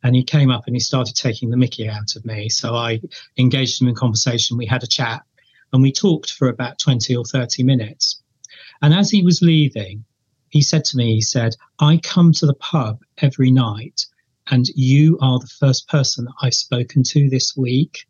and 0.04 0.16
he 0.16 0.24
came 0.24 0.50
up 0.50 0.64
and 0.68 0.76
he 0.76 0.80
started 0.80 1.16
taking 1.16 1.50
the 1.50 1.58
mickey 1.58 1.88
out 1.88 2.16
of 2.16 2.26
me. 2.26 2.50
So 2.50 2.76
I 2.76 3.02
engaged 3.38 3.82
him 3.82 3.88
in 3.88 3.96
conversation. 3.96 4.58
We 4.58 4.66
had 4.66 4.84
a 4.84 4.88
chat 4.88 5.24
and 5.74 5.82
we 5.82 5.92
talked 5.92 6.32
for 6.32 6.50
about 6.50 6.80
20 6.80 7.16
or 7.16 7.26
30 7.26 7.64
minutes. 7.64 8.22
And 8.82 8.94
as 8.94 9.10
he 9.12 9.24
was 9.24 9.42
leaving, 9.42 10.04
he 10.50 10.62
said 10.62 10.84
to 10.86 10.98
me, 10.98 11.16
he 11.16 11.22
said, 11.22 11.56
I 11.80 11.98
come 11.98 12.32
to 12.34 12.46
the 12.46 12.56
pub 12.56 13.00
every 13.22 13.52
night 13.52 14.06
and 14.50 14.68
you 14.70 15.18
are 15.22 15.40
the 15.40 15.48
first 15.60 15.88
person 15.88 16.26
that 16.26 16.34
I've 16.42 16.54
spoken 16.54 17.04
to 17.04 17.30
this 17.30 17.56
week. 17.56 18.06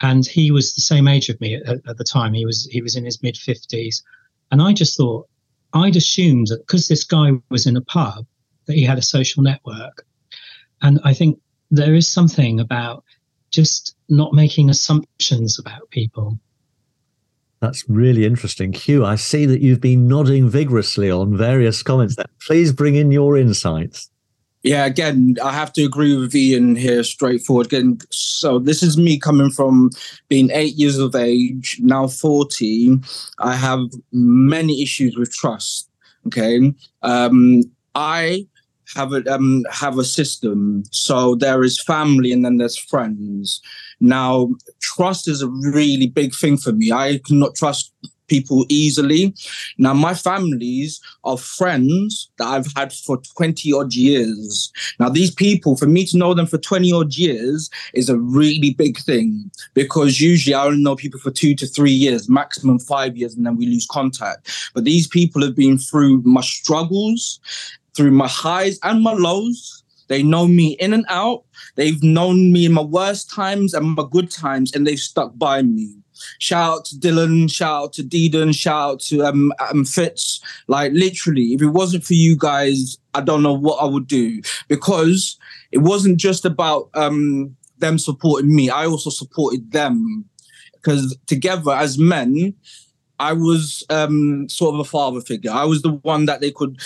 And 0.00 0.26
he 0.26 0.50
was 0.50 0.74
the 0.74 0.80
same 0.80 1.08
age 1.08 1.28
of 1.28 1.40
me 1.40 1.56
at, 1.56 1.80
at 1.86 1.98
the 1.98 2.04
time. 2.04 2.32
He 2.32 2.46
was 2.46 2.68
he 2.70 2.80
was 2.80 2.94
in 2.96 3.04
his 3.04 3.22
mid 3.22 3.36
fifties, 3.36 4.02
and 4.52 4.62
I 4.62 4.72
just 4.72 4.96
thought 4.96 5.28
I'd 5.72 5.96
assumed 5.96 6.46
that 6.48 6.64
because 6.66 6.86
this 6.86 7.02
guy 7.02 7.32
was 7.50 7.66
in 7.66 7.76
a 7.76 7.82
pub 7.82 8.24
that 8.66 8.76
he 8.76 8.84
had 8.84 8.98
a 8.98 9.02
social 9.02 9.42
network, 9.42 10.06
and 10.82 11.00
I 11.02 11.14
think 11.14 11.40
there 11.72 11.96
is 11.96 12.08
something 12.08 12.60
about 12.60 13.04
just 13.50 13.96
not 14.08 14.32
making 14.32 14.70
assumptions 14.70 15.58
about 15.58 15.90
people. 15.90 16.38
That's 17.60 17.88
really 17.88 18.24
interesting. 18.24 18.72
Q, 18.72 19.04
I 19.04 19.16
see 19.16 19.46
that 19.46 19.60
you've 19.60 19.80
been 19.80 20.06
nodding 20.06 20.48
vigorously 20.48 21.10
on 21.10 21.36
various 21.36 21.82
comments 21.82 22.16
there. 22.16 22.26
Please 22.46 22.72
bring 22.72 22.94
in 22.94 23.10
your 23.10 23.36
insights. 23.36 24.10
Yeah, 24.64 24.86
again, 24.86 25.36
I 25.42 25.52
have 25.52 25.72
to 25.74 25.84
agree 25.84 26.16
with 26.16 26.34
Ian 26.34 26.74
here, 26.74 27.04
straightforward. 27.04 27.66
Again, 27.66 27.98
so 28.10 28.58
this 28.58 28.82
is 28.82 28.98
me 28.98 29.18
coming 29.18 29.50
from 29.50 29.90
being 30.28 30.50
eight 30.50 30.74
years 30.74 30.98
of 30.98 31.14
age, 31.14 31.78
now 31.80 32.08
40. 32.08 32.98
I 33.38 33.54
have 33.54 33.80
many 34.12 34.82
issues 34.82 35.16
with 35.16 35.32
trust. 35.32 35.88
Okay. 36.26 36.74
Um, 37.02 37.62
I 37.94 38.46
have 38.94 39.12
a 39.12 39.22
um, 39.32 39.64
have 39.70 39.98
a 39.98 40.04
system. 40.04 40.82
So 40.90 41.34
there 41.34 41.62
is 41.62 41.80
family 41.80 42.32
and 42.32 42.44
then 42.44 42.56
there's 42.56 42.76
friends. 42.76 43.60
Now, 44.00 44.50
trust 44.80 45.28
is 45.28 45.42
a 45.42 45.48
really 45.48 46.06
big 46.06 46.34
thing 46.34 46.56
for 46.56 46.72
me. 46.72 46.92
I 46.92 47.20
cannot 47.26 47.54
trust 47.54 47.92
people 48.28 48.66
easily. 48.68 49.34
Now, 49.78 49.94
my 49.94 50.14
families 50.14 51.00
are 51.24 51.36
friends 51.36 52.30
that 52.38 52.46
I've 52.46 52.66
had 52.76 52.92
for 52.92 53.18
20 53.36 53.72
odd 53.72 53.94
years. 53.94 54.72
Now, 55.00 55.08
these 55.08 55.34
people, 55.34 55.76
for 55.76 55.86
me 55.86 56.04
to 56.06 56.16
know 56.16 56.34
them 56.34 56.46
for 56.46 56.58
20 56.58 56.92
odd 56.92 57.14
years 57.14 57.70
is 57.94 58.08
a 58.08 58.18
really 58.18 58.74
big 58.74 58.98
thing 58.98 59.50
because 59.74 60.20
usually 60.20 60.54
I 60.54 60.66
only 60.66 60.82
know 60.82 60.94
people 60.94 61.20
for 61.20 61.30
two 61.30 61.54
to 61.56 61.66
three 61.66 61.90
years, 61.90 62.28
maximum 62.28 62.78
five 62.78 63.16
years, 63.16 63.34
and 63.34 63.46
then 63.46 63.56
we 63.56 63.66
lose 63.66 63.86
contact. 63.90 64.70
But 64.74 64.84
these 64.84 65.06
people 65.08 65.42
have 65.42 65.56
been 65.56 65.78
through 65.78 66.22
my 66.22 66.42
struggles 66.42 67.40
through 67.98 68.12
my 68.12 68.28
highs 68.28 68.78
and 68.84 69.02
my 69.02 69.12
lows. 69.12 69.77
They 70.08 70.22
know 70.22 70.46
me 70.46 70.76
in 70.80 70.92
and 70.92 71.04
out. 71.08 71.44
They've 71.76 72.02
known 72.02 72.52
me 72.52 72.66
in 72.66 72.72
my 72.72 72.82
worst 72.82 73.30
times 73.30 73.74
and 73.74 73.90
my 73.90 74.04
good 74.10 74.30
times, 74.30 74.74
and 74.74 74.86
they've 74.86 74.98
stuck 74.98 75.38
by 75.38 75.62
me. 75.62 75.94
Shout 76.38 76.72
out 76.72 76.84
to 76.86 76.96
Dylan, 76.96 77.50
shout 77.50 77.82
out 77.82 77.92
to 77.94 78.02
Deedon, 78.02 78.54
shout 78.54 78.90
out 78.90 79.00
to 79.00 79.22
um, 79.22 79.52
um 79.70 79.84
Fitz. 79.84 80.40
Like 80.66 80.92
literally, 80.92 81.54
if 81.54 81.62
it 81.62 81.68
wasn't 81.68 82.04
for 82.04 82.14
you 82.14 82.36
guys, 82.36 82.98
I 83.14 83.20
don't 83.20 83.42
know 83.42 83.52
what 83.52 83.76
I 83.76 83.84
would 83.84 84.08
do 84.08 84.42
because 84.66 85.38
it 85.70 85.78
wasn't 85.78 86.18
just 86.18 86.44
about 86.44 86.90
um 86.94 87.56
them 87.78 87.98
supporting 87.98 88.54
me. 88.54 88.70
I 88.70 88.86
also 88.86 89.10
supported 89.10 89.70
them 89.72 90.24
because 90.72 91.16
together 91.26 91.72
as 91.72 91.98
men, 91.98 92.54
I 93.20 93.32
was 93.32 93.84
um, 93.90 94.48
sort 94.48 94.74
of 94.74 94.80
a 94.80 94.84
father 94.84 95.20
figure. 95.20 95.50
I 95.50 95.64
was 95.64 95.82
the 95.82 95.92
one 95.92 96.26
that 96.26 96.40
they 96.40 96.50
could 96.50 96.80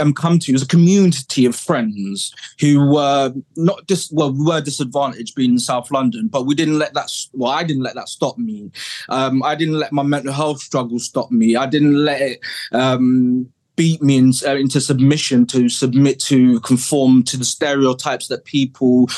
um, 0.00 0.12
come 0.12 0.38
to 0.38 0.54
as 0.54 0.62
a 0.62 0.66
community 0.66 1.46
of 1.46 1.54
friends 1.54 2.34
who 2.60 2.86
were 2.86 3.32
not 3.56 3.86
just 3.86 4.12
well 4.12 4.32
we 4.32 4.44
were 4.44 4.60
disadvantaged 4.60 5.34
being 5.34 5.52
in 5.52 5.58
South 5.58 5.90
London, 5.90 6.28
but 6.28 6.46
we 6.46 6.54
didn't 6.54 6.78
let 6.78 6.94
that 6.94 7.10
well 7.32 7.50
I 7.50 7.64
didn't 7.64 7.82
let 7.82 7.94
that 7.94 8.08
stop 8.08 8.38
me. 8.38 8.70
Um, 9.08 9.42
I 9.42 9.54
didn't 9.54 9.78
let 9.78 9.92
my 9.92 10.02
mental 10.02 10.32
health 10.32 10.60
struggles 10.60 11.04
stop 11.04 11.30
me. 11.30 11.56
I 11.56 11.66
didn't 11.66 11.94
let 11.94 12.20
it 12.20 12.40
um, 12.72 13.48
beat 13.76 14.02
me 14.02 14.16
in, 14.16 14.32
uh, 14.46 14.54
into 14.54 14.80
submission 14.80 15.46
to 15.46 15.68
submit 15.68 16.20
to 16.20 16.60
conform 16.60 17.22
to 17.24 17.36
the 17.36 17.44
stereotypes 17.44 18.28
that 18.28 18.44
people 18.44 19.08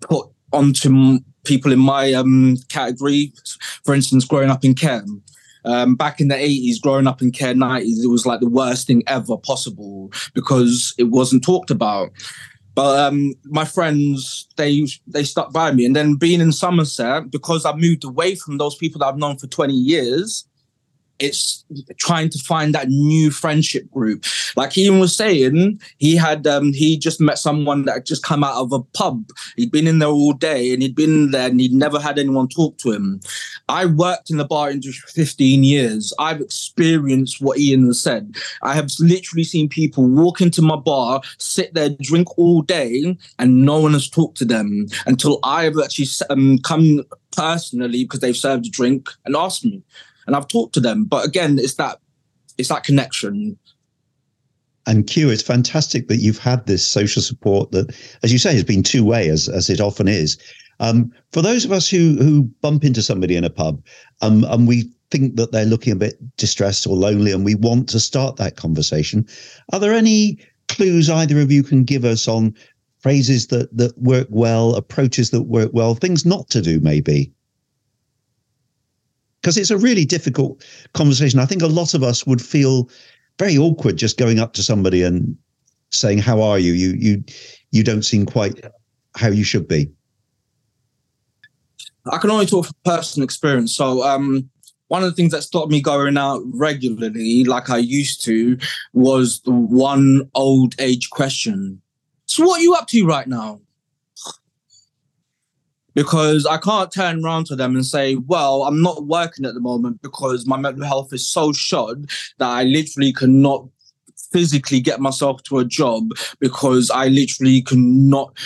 put 0.00 0.28
onto 0.52 1.18
people 1.44 1.72
in 1.72 1.78
my 1.78 2.12
um, 2.12 2.56
category. 2.68 3.32
For 3.84 3.94
instance, 3.94 4.24
growing 4.24 4.50
up 4.50 4.64
in 4.64 4.74
Kent 4.74 5.10
um, 5.64 5.94
back 5.94 6.20
in 6.20 6.28
the 6.28 6.34
80s, 6.34 6.80
growing 6.80 7.06
up 7.06 7.22
in 7.22 7.30
care 7.30 7.54
90s, 7.54 8.02
it 8.02 8.08
was 8.08 8.26
like 8.26 8.40
the 8.40 8.48
worst 8.48 8.86
thing 8.86 9.02
ever 9.06 9.36
possible 9.36 10.12
because 10.34 10.94
it 10.98 11.04
wasn't 11.04 11.44
talked 11.44 11.70
about. 11.70 12.10
But 12.74 12.98
um, 12.98 13.34
my 13.44 13.64
friends, 13.64 14.48
they 14.56 14.86
they 15.06 15.22
stuck 15.22 15.52
by 15.52 15.70
me, 15.70 15.84
and 15.84 15.94
then 15.94 16.16
being 16.16 16.40
in 16.40 16.50
Somerset 16.50 17.30
because 17.30 17.64
I 17.64 17.74
moved 17.74 18.04
away 18.04 18.34
from 18.34 18.58
those 18.58 18.74
people 18.74 18.98
that 18.98 19.06
I've 19.06 19.16
known 19.16 19.38
for 19.38 19.46
20 19.46 19.72
years, 19.72 20.44
it's 21.18 21.64
trying 21.98 22.28
to 22.30 22.38
find 22.38 22.74
that 22.74 22.88
new 22.88 23.30
friendship 23.30 23.90
group. 23.90 24.24
Like 24.56 24.76
Ian 24.76 24.98
was 24.98 25.16
saying, 25.16 25.80
he 25.98 26.16
had 26.16 26.46
um 26.46 26.72
he 26.72 26.98
just 26.98 27.20
met 27.20 27.38
someone 27.38 27.84
that 27.84 28.06
just 28.06 28.22
come 28.22 28.42
out 28.42 28.56
of 28.56 28.72
a 28.72 28.80
pub. 28.80 29.28
He'd 29.56 29.72
been 29.72 29.86
in 29.86 29.98
there 29.98 30.08
all 30.08 30.32
day 30.32 30.72
and 30.72 30.82
he'd 30.82 30.96
been 30.96 31.30
there 31.30 31.48
and 31.48 31.60
he'd 31.60 31.72
never 31.72 32.00
had 32.00 32.18
anyone 32.18 32.48
talk 32.48 32.78
to 32.78 32.92
him. 32.92 33.20
I 33.68 33.86
worked 33.86 34.30
in 34.30 34.38
the 34.38 34.44
bar 34.44 34.70
industry 34.70 35.02
for 35.06 35.12
15 35.12 35.64
years. 35.64 36.12
I've 36.18 36.40
experienced 36.40 37.40
what 37.40 37.58
Ian 37.58 37.86
has 37.86 38.00
said. 38.00 38.36
I 38.62 38.74
have 38.74 38.90
literally 38.98 39.44
seen 39.44 39.68
people 39.68 40.06
walk 40.06 40.40
into 40.40 40.62
my 40.62 40.76
bar, 40.76 41.20
sit 41.38 41.74
there, 41.74 41.90
drink 42.00 42.38
all 42.38 42.62
day, 42.62 43.16
and 43.38 43.64
no 43.64 43.80
one 43.80 43.92
has 43.92 44.08
talked 44.08 44.36
to 44.38 44.44
them 44.44 44.86
until 45.06 45.38
I've 45.42 45.78
actually 45.82 46.08
um, 46.30 46.58
come 46.58 47.02
personally 47.36 48.04
because 48.04 48.20
they've 48.20 48.36
served 48.36 48.66
a 48.66 48.70
drink 48.70 49.08
and 49.24 49.36
asked 49.36 49.64
me 49.64 49.82
and 50.26 50.36
I've 50.36 50.48
talked 50.48 50.74
to 50.74 50.80
them. 50.80 51.04
But 51.04 51.26
again, 51.26 51.58
it's 51.58 51.74
that 51.74 51.98
it's 52.58 52.68
that 52.68 52.84
connection. 52.84 53.58
And 54.86 55.06
Q, 55.06 55.30
it's 55.30 55.42
fantastic 55.42 56.08
that 56.08 56.18
you've 56.18 56.38
had 56.38 56.66
this 56.66 56.86
social 56.86 57.22
support 57.22 57.72
that, 57.72 57.96
as 58.22 58.32
you 58.32 58.38
say, 58.38 58.52
has 58.52 58.64
been 58.64 58.82
two 58.82 59.04
way, 59.04 59.28
as 59.28 59.48
as 59.48 59.70
it 59.70 59.80
often 59.80 60.08
is. 60.08 60.38
Um, 60.80 61.12
for 61.32 61.40
those 61.40 61.64
of 61.64 61.72
us 61.72 61.88
who 61.88 62.16
who 62.18 62.42
bump 62.60 62.84
into 62.84 63.02
somebody 63.02 63.36
in 63.36 63.44
a 63.44 63.50
pub, 63.50 63.82
um, 64.20 64.44
and 64.44 64.68
we 64.68 64.90
think 65.10 65.36
that 65.36 65.52
they're 65.52 65.64
looking 65.64 65.92
a 65.92 65.96
bit 65.96 66.16
distressed 66.36 66.86
or 66.86 66.96
lonely, 66.96 67.32
and 67.32 67.44
we 67.44 67.54
want 67.54 67.88
to 67.90 68.00
start 68.00 68.36
that 68.36 68.56
conversation, 68.56 69.26
are 69.72 69.80
there 69.80 69.92
any 69.94 70.38
clues 70.68 71.08
either 71.08 71.40
of 71.40 71.52
you 71.52 71.62
can 71.62 71.84
give 71.84 72.04
us 72.04 72.26
on 72.28 72.54
phrases 72.98 73.48
that 73.48 73.74
that 73.76 73.96
work 73.98 74.26
well, 74.30 74.74
approaches 74.74 75.30
that 75.30 75.42
work 75.42 75.70
well, 75.72 75.94
things 75.94 76.26
not 76.26 76.50
to 76.50 76.60
do, 76.60 76.80
maybe? 76.80 77.32
Because 79.44 79.58
it's 79.58 79.70
a 79.70 79.76
really 79.76 80.06
difficult 80.06 80.64
conversation. 80.94 81.38
I 81.38 81.44
think 81.44 81.60
a 81.60 81.66
lot 81.66 81.92
of 81.92 82.02
us 82.02 82.26
would 82.26 82.40
feel 82.40 82.88
very 83.38 83.58
awkward 83.58 83.98
just 83.98 84.16
going 84.16 84.40
up 84.40 84.54
to 84.54 84.62
somebody 84.62 85.02
and 85.02 85.36
saying, 85.90 86.18
"How 86.18 86.40
are 86.40 86.58
you? 86.58 86.72
You 86.72 86.94
you 86.98 87.24
you 87.70 87.84
don't 87.84 88.04
seem 88.04 88.24
quite 88.24 88.64
how 89.16 89.28
you 89.28 89.44
should 89.44 89.68
be." 89.68 89.90
I 92.10 92.16
can 92.16 92.30
only 92.30 92.46
talk 92.46 92.64
from 92.64 92.74
personal 92.86 93.24
experience. 93.24 93.76
So, 93.76 94.02
um, 94.02 94.48
one 94.88 95.02
of 95.02 95.10
the 95.10 95.14
things 95.14 95.32
that 95.32 95.42
stopped 95.42 95.70
me 95.70 95.82
going 95.82 96.16
out 96.16 96.42
regularly, 96.46 97.44
like 97.44 97.68
I 97.68 97.78
used 97.78 98.24
to, 98.24 98.56
was 98.94 99.40
the 99.40 99.52
one 99.52 100.30
old 100.34 100.74
age 100.78 101.10
question. 101.10 101.82
So, 102.24 102.46
what 102.46 102.60
are 102.60 102.62
you 102.62 102.74
up 102.74 102.88
to 102.88 103.06
right 103.06 103.26
now? 103.28 103.60
Because 105.94 106.46
I 106.46 106.58
can't 106.58 106.92
turn 106.92 107.24
around 107.24 107.46
to 107.46 107.56
them 107.56 107.74
and 107.74 107.86
say, 107.86 108.16
well, 108.16 108.64
I'm 108.64 108.82
not 108.82 109.06
working 109.06 109.44
at 109.44 109.54
the 109.54 109.60
moment 109.60 110.02
because 110.02 110.46
my 110.46 110.56
mental 110.56 110.84
health 110.84 111.12
is 111.12 111.28
so 111.28 111.52
shod 111.52 112.10
that 112.38 112.48
I 112.48 112.64
literally 112.64 113.12
cannot 113.12 113.68
physically 114.32 114.80
get 114.80 115.00
myself 115.00 115.42
to 115.44 115.58
a 115.58 115.64
job 115.64 116.10
because 116.40 116.90
I 116.90 117.08
literally 117.08 117.62
cannot 117.62 118.36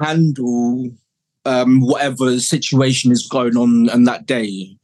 handle 0.00 0.90
um, 1.44 1.80
whatever 1.80 2.38
situation 2.40 3.12
is 3.12 3.26
going 3.28 3.56
on 3.56 3.90
on 3.90 4.04
that 4.04 4.26
day. 4.26 4.76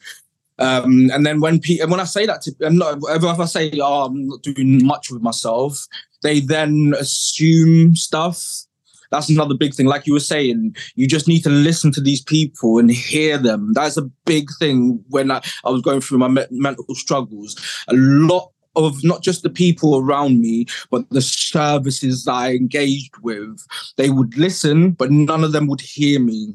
Um, 0.58 1.10
and 1.12 1.26
then 1.26 1.40
when 1.40 1.60
pe- 1.60 1.84
when 1.84 2.00
I 2.00 2.04
say 2.04 2.24
that 2.26 2.42
to 2.42 2.54
I'm 2.64 2.78
not 2.78 2.98
if 3.08 3.24
I 3.24 3.44
say 3.44 3.70
oh 3.78 4.06
I'm 4.06 4.28
not 4.28 4.42
doing 4.42 4.84
much 4.86 5.10
with 5.10 5.22
myself, 5.22 5.86
they 6.22 6.40
then 6.40 6.94
assume 6.98 7.94
stuff. 7.94 8.65
That's 9.10 9.28
another 9.28 9.54
big 9.54 9.74
thing. 9.74 9.86
Like 9.86 10.06
you 10.06 10.12
were 10.12 10.20
saying, 10.20 10.76
you 10.94 11.06
just 11.06 11.28
need 11.28 11.42
to 11.42 11.50
listen 11.50 11.92
to 11.92 12.00
these 12.00 12.22
people 12.22 12.78
and 12.78 12.90
hear 12.90 13.38
them. 13.38 13.72
That's 13.72 13.96
a 13.96 14.10
big 14.24 14.48
thing 14.58 15.04
when 15.08 15.30
I, 15.30 15.42
I 15.64 15.70
was 15.70 15.82
going 15.82 16.00
through 16.00 16.18
my 16.18 16.28
me- 16.28 16.46
mental 16.50 16.94
struggles. 16.94 17.56
A 17.88 17.94
lot 17.94 18.50
of 18.76 19.02
not 19.02 19.22
just 19.22 19.42
the 19.42 19.50
people 19.50 19.98
around 19.98 20.40
me, 20.40 20.66
but 20.90 21.08
the 21.10 21.22
services 21.22 22.24
that 22.24 22.32
I 22.32 22.52
engaged 22.52 23.16
with. 23.22 23.66
They 23.96 24.10
would 24.10 24.36
listen, 24.36 24.92
but 24.92 25.10
none 25.10 25.44
of 25.44 25.52
them 25.52 25.66
would 25.66 25.80
hear 25.80 26.20
me. 26.20 26.54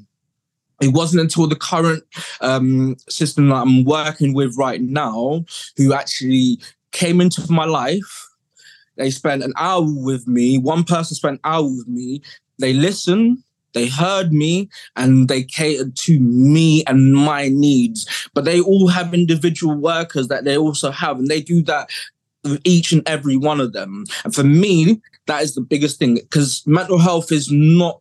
It 0.81 0.93
wasn't 0.93 1.21
until 1.21 1.47
the 1.47 1.55
current 1.55 2.03
um, 2.41 2.95
system 3.07 3.49
that 3.49 3.55
I'm 3.55 3.83
working 3.83 4.33
with 4.33 4.57
right 4.57 4.81
now 4.81 5.45
who 5.77 5.93
actually 5.93 6.59
came 6.91 7.21
into 7.21 7.51
my 7.51 7.65
life. 7.65 8.27
They 8.97 9.11
spent 9.11 9.43
an 9.43 9.53
hour 9.57 9.85
with 9.85 10.27
me. 10.27 10.57
One 10.57 10.83
person 10.83 11.15
spent 11.15 11.35
an 11.35 11.51
hour 11.51 11.63
with 11.63 11.87
me. 11.87 12.21
They 12.59 12.73
listened, 12.73 13.39
they 13.73 13.87
heard 13.87 14.33
me 14.33 14.69
and 14.95 15.27
they 15.27 15.43
catered 15.43 15.95
to 15.95 16.19
me 16.19 16.83
and 16.85 17.13
my 17.13 17.49
needs. 17.49 18.29
But 18.33 18.45
they 18.45 18.59
all 18.61 18.87
have 18.87 19.13
individual 19.13 19.75
workers 19.75 20.27
that 20.27 20.43
they 20.43 20.57
also 20.57 20.91
have, 20.91 21.17
and 21.17 21.27
they 21.27 21.41
do 21.41 21.61
that 21.63 21.89
with 22.43 22.61
each 22.63 22.91
and 22.91 23.07
every 23.07 23.37
one 23.37 23.59
of 23.59 23.73
them. 23.73 24.05
And 24.23 24.33
for 24.33 24.43
me, 24.43 25.01
that 25.27 25.43
is 25.43 25.55
the 25.55 25.61
biggest 25.61 25.99
thing 25.99 26.15
because 26.15 26.65
mental 26.65 26.97
health 26.97 27.31
is 27.31 27.51
not 27.51 27.99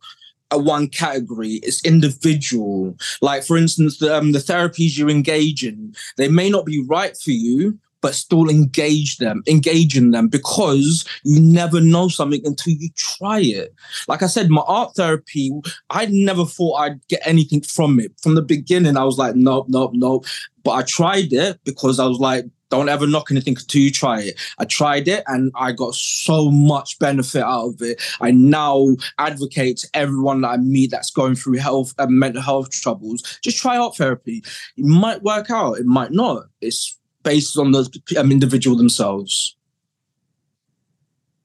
a 0.53 0.57
one 0.57 0.89
category 0.89 1.61
it's 1.63 1.83
individual 1.85 2.93
like 3.21 3.41
for 3.41 3.55
instance 3.55 3.99
the, 3.99 4.13
um, 4.13 4.33
the 4.33 4.39
therapies 4.39 4.97
you 4.97 5.07
engage 5.07 5.63
in 5.63 5.95
they 6.17 6.27
may 6.27 6.49
not 6.49 6.65
be 6.65 6.83
right 6.89 7.15
for 7.15 7.31
you 7.31 7.79
but 8.01 8.15
still 8.15 8.49
engage 8.49 9.17
them, 9.17 9.43
engage 9.47 9.97
in 9.97 10.11
them 10.11 10.27
because 10.27 11.05
you 11.23 11.39
never 11.39 11.79
know 11.79 12.07
something 12.07 12.41
until 12.45 12.73
you 12.73 12.89
try 12.95 13.39
it. 13.39 13.73
Like 14.07 14.23
I 14.23 14.27
said, 14.27 14.49
my 14.49 14.63
art 14.67 14.95
therapy, 14.95 15.51
I 15.89 16.07
never 16.07 16.45
thought 16.45 16.75
I'd 16.75 17.07
get 17.07 17.21
anything 17.25 17.61
from 17.61 17.99
it. 17.99 18.11
From 18.21 18.35
the 18.35 18.41
beginning, 18.41 18.97
I 18.97 19.03
was 19.03 19.17
like, 19.17 19.35
nope, 19.35 19.67
nope, 19.69 19.91
nope. 19.93 20.25
But 20.63 20.71
I 20.71 20.83
tried 20.83 21.33
it 21.33 21.59
because 21.63 21.99
I 21.99 22.05
was 22.05 22.19
like, 22.19 22.45
don't 22.71 22.89
ever 22.89 23.05
knock 23.05 23.29
anything 23.29 23.55
until 23.57 23.81
you 23.81 23.91
try 23.91 24.21
it. 24.21 24.39
I 24.57 24.65
tried 24.65 25.07
it 25.09 25.23
and 25.27 25.51
I 25.55 25.73
got 25.73 25.93
so 25.93 26.49
much 26.49 26.97
benefit 26.99 27.43
out 27.43 27.67
of 27.67 27.81
it. 27.81 28.01
I 28.21 28.31
now 28.31 28.95
advocate 29.17 29.77
to 29.77 29.89
everyone 29.93 30.41
that 30.41 30.51
I 30.51 30.57
meet 30.57 30.91
that's 30.91 31.11
going 31.11 31.35
through 31.35 31.57
health 31.57 31.93
and 31.97 32.17
mental 32.17 32.41
health 32.41 32.71
troubles. 32.71 33.39
Just 33.43 33.57
try 33.57 33.77
art 33.77 33.97
therapy. 33.97 34.41
It 34.77 34.85
might 34.85 35.21
work 35.21 35.51
out, 35.51 35.79
it 35.79 35.85
might 35.85 36.11
not. 36.11 36.45
It's 36.61 36.97
based 37.23 37.57
on 37.57 37.71
the 37.71 37.89
um, 38.17 38.31
individual 38.31 38.75
themselves. 38.77 39.55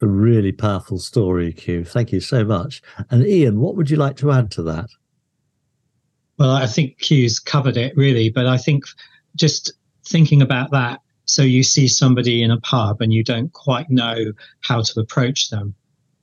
A 0.03 0.07
really 0.07 0.53
powerful 0.53 0.99
story, 0.99 1.53
Q. 1.53 1.85
Thank 1.85 2.13
you 2.13 2.21
so 2.21 2.45
much. 2.45 2.83
And 3.11 3.27
Ian, 3.27 3.61
what 3.61 3.77
would 3.77 3.91
you 3.91 3.97
like 3.97 4.17
to 4.19 4.31
add 4.31 4.51
to 4.53 4.63
that? 4.65 4.91
Well, 6.39 6.51
I 6.51 6.67
think 6.67 6.99
Q's 6.99 7.39
covered 7.39 7.79
it 7.79 7.97
really, 7.97 8.29
but 8.29 8.47
I 8.47 8.59
think 8.59 8.85
just 9.37 9.73
thinking 10.07 10.43
about 10.43 10.71
that, 10.73 11.01
so 11.25 11.43
you 11.43 11.63
see 11.63 11.89
somebody 11.89 12.43
in 12.43 12.51
a 12.51 12.61
pub 12.61 13.01
and 13.01 13.13
you 13.13 13.25
don't 13.25 13.53
quite 13.53 13.89
know 13.91 14.33
how 14.61 14.83
to 14.83 15.01
approach 15.01 15.49
them. 15.49 15.75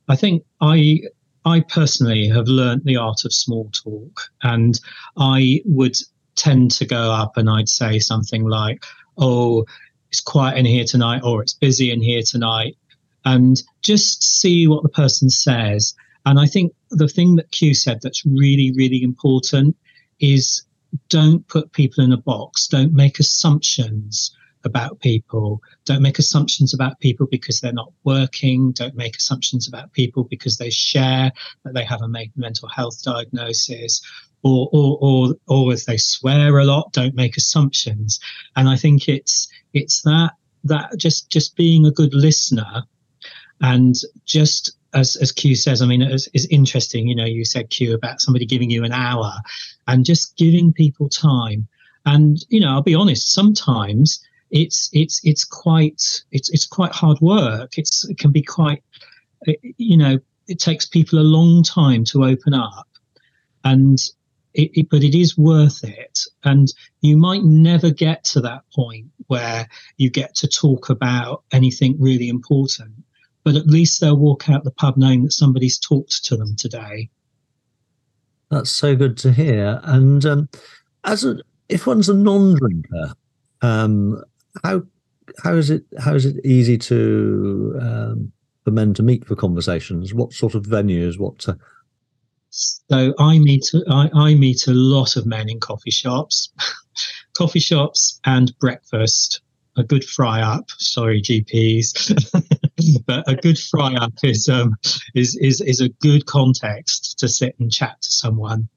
I 0.08 0.16
think 0.16 0.44
I 0.60 1.00
I 1.44 1.60
personally 1.60 2.28
have 2.28 2.46
learnt 2.46 2.84
the 2.84 2.96
art 2.96 3.24
of 3.24 3.32
small 3.32 3.70
talk, 3.72 4.20
and 4.42 4.78
I 5.16 5.60
would 5.66 5.96
tend 6.36 6.70
to 6.72 6.86
go 6.86 7.12
up 7.12 7.36
and 7.36 7.50
I'd 7.50 7.68
say 7.68 7.98
something 7.98 8.44
like, 8.44 8.84
oh, 9.18 9.64
it's 10.08 10.20
quiet 10.20 10.58
in 10.58 10.64
here 10.64 10.84
tonight, 10.84 11.22
or 11.24 11.42
it's 11.42 11.54
busy 11.54 11.90
in 11.90 12.00
here 12.00 12.22
tonight, 12.24 12.76
and 13.24 13.62
just 13.82 14.22
see 14.22 14.66
what 14.68 14.82
the 14.82 14.88
person 14.88 15.30
says. 15.30 15.94
And 16.26 16.38
I 16.38 16.46
think 16.46 16.72
the 16.90 17.08
thing 17.08 17.36
that 17.36 17.50
Q 17.50 17.74
said 17.74 18.00
that's 18.02 18.24
really, 18.24 18.72
really 18.76 19.02
important 19.02 19.76
is 20.20 20.64
don't 21.08 21.46
put 21.48 21.72
people 21.72 22.04
in 22.04 22.12
a 22.12 22.16
box, 22.16 22.68
don't 22.68 22.94
make 22.94 23.18
assumptions 23.18 24.34
about 24.64 25.00
people. 25.00 25.60
Don't 25.84 26.02
make 26.02 26.18
assumptions 26.18 26.74
about 26.74 26.98
people 27.00 27.26
because 27.30 27.60
they're 27.60 27.72
not 27.72 27.92
working. 28.02 28.72
Don't 28.72 28.94
make 28.94 29.16
assumptions 29.16 29.68
about 29.68 29.92
people 29.92 30.24
because 30.24 30.56
they 30.56 30.70
share 30.70 31.30
that 31.64 31.74
they 31.74 31.84
have 31.84 32.02
a 32.02 32.08
mental 32.08 32.68
health 32.68 33.02
diagnosis 33.02 34.00
or, 34.44 34.68
or, 34.72 34.98
or, 35.00 35.34
or 35.48 35.72
if 35.72 35.86
they 35.86 35.96
swear 35.96 36.58
a 36.58 36.64
lot, 36.64 36.92
don't 36.92 37.14
make 37.14 37.36
assumptions. 37.36 38.20
And 38.54 38.68
I 38.68 38.76
think 38.76 39.08
it's, 39.08 39.48
it's 39.72 40.02
that, 40.02 40.32
that 40.64 40.96
just, 40.98 41.30
just 41.30 41.56
being 41.56 41.86
a 41.86 41.90
good 41.90 42.14
listener 42.14 42.84
and 43.60 43.94
just 44.26 44.76
as, 44.92 45.16
as 45.16 45.32
Q 45.32 45.56
says, 45.56 45.82
I 45.82 45.86
mean, 45.86 46.02
it's, 46.02 46.28
it's 46.34 46.46
interesting, 46.46 47.08
you 47.08 47.16
know, 47.16 47.24
you 47.24 47.44
said 47.44 47.70
Q 47.70 47.94
about 47.94 48.20
somebody 48.20 48.46
giving 48.46 48.70
you 48.70 48.84
an 48.84 48.92
hour 48.92 49.32
and 49.88 50.04
just 50.04 50.36
giving 50.36 50.72
people 50.72 51.08
time. 51.08 51.66
And, 52.06 52.38
you 52.48 52.60
know, 52.60 52.68
I'll 52.68 52.82
be 52.82 52.94
honest, 52.94 53.32
sometimes 53.32 54.20
it's, 54.50 54.90
it's, 54.92 55.20
it's 55.24 55.44
quite, 55.44 56.22
it's, 56.30 56.50
it's 56.50 56.66
quite 56.66 56.92
hard 56.92 57.18
work. 57.20 57.78
It's, 57.78 58.08
it 58.08 58.18
can 58.18 58.30
be 58.30 58.42
quite, 58.42 58.84
you 59.78 59.96
know, 59.96 60.18
it 60.46 60.60
takes 60.60 60.86
people 60.86 61.18
a 61.18 61.20
long 61.20 61.62
time 61.62 62.04
to 62.04 62.24
open 62.24 62.52
up. 62.52 62.86
And 63.64 63.98
it, 64.54 64.70
it, 64.74 64.88
but 64.90 65.02
it 65.02 65.14
is 65.14 65.36
worth 65.36 65.84
it. 65.84 66.20
And 66.44 66.72
you 67.00 67.16
might 67.16 67.44
never 67.44 67.90
get 67.90 68.24
to 68.24 68.40
that 68.42 68.62
point 68.74 69.06
where 69.26 69.68
you 69.96 70.10
get 70.10 70.34
to 70.36 70.48
talk 70.48 70.90
about 70.90 71.42
anything 71.52 71.96
really 71.98 72.28
important, 72.28 72.92
but 73.42 73.56
at 73.56 73.66
least 73.66 74.00
they'll 74.00 74.16
walk 74.16 74.48
out 74.48 74.64
the 74.64 74.70
pub 74.70 74.96
knowing 74.96 75.24
that 75.24 75.32
somebody's 75.32 75.78
talked 75.78 76.24
to 76.24 76.36
them 76.36 76.54
today. 76.56 77.08
That's 78.50 78.70
so 78.70 78.94
good 78.94 79.16
to 79.18 79.32
hear. 79.32 79.80
And 79.84 80.24
um, 80.24 80.48
as 81.04 81.24
a, 81.24 81.38
if 81.68 81.86
one's 81.86 82.08
a 82.08 82.14
non-drinker, 82.14 83.14
um, 83.62 84.22
how 84.62 84.82
how 85.42 85.54
is 85.54 85.70
it 85.70 85.84
how 85.98 86.14
is 86.14 86.26
it 86.26 86.44
easy 86.44 86.78
to 86.78 87.76
um, 87.80 88.32
for 88.62 88.70
men 88.70 88.94
to 88.94 89.02
meet 89.02 89.26
for 89.26 89.34
conversations? 89.34 90.14
What 90.14 90.32
sort 90.32 90.54
of 90.54 90.64
venues? 90.64 91.18
What 91.18 91.48
uh, 91.48 91.54
so 92.54 93.12
I 93.18 93.40
meet 93.40 93.64
I, 93.88 94.08
I 94.14 94.34
meet 94.36 94.68
a 94.68 94.72
lot 94.72 95.16
of 95.16 95.26
men 95.26 95.48
in 95.48 95.58
coffee 95.58 95.90
shops, 95.90 96.52
coffee 97.36 97.60
shops 97.60 98.20
and 98.24 98.56
breakfast. 98.60 99.40
A 99.76 99.82
good 99.82 100.04
fry 100.04 100.40
up. 100.40 100.70
Sorry, 100.78 101.20
GPs, 101.20 102.14
but 103.06 103.28
a 103.28 103.34
good 103.34 103.58
fry 103.58 103.94
up 103.94 104.12
is 104.22 104.48
um, 104.48 104.76
is 105.16 105.36
is 105.38 105.60
is 105.60 105.80
a 105.80 105.88
good 106.00 106.26
context 106.26 107.18
to 107.18 107.28
sit 107.28 107.56
and 107.58 107.72
chat 107.72 108.00
to 108.00 108.12
someone. 108.12 108.68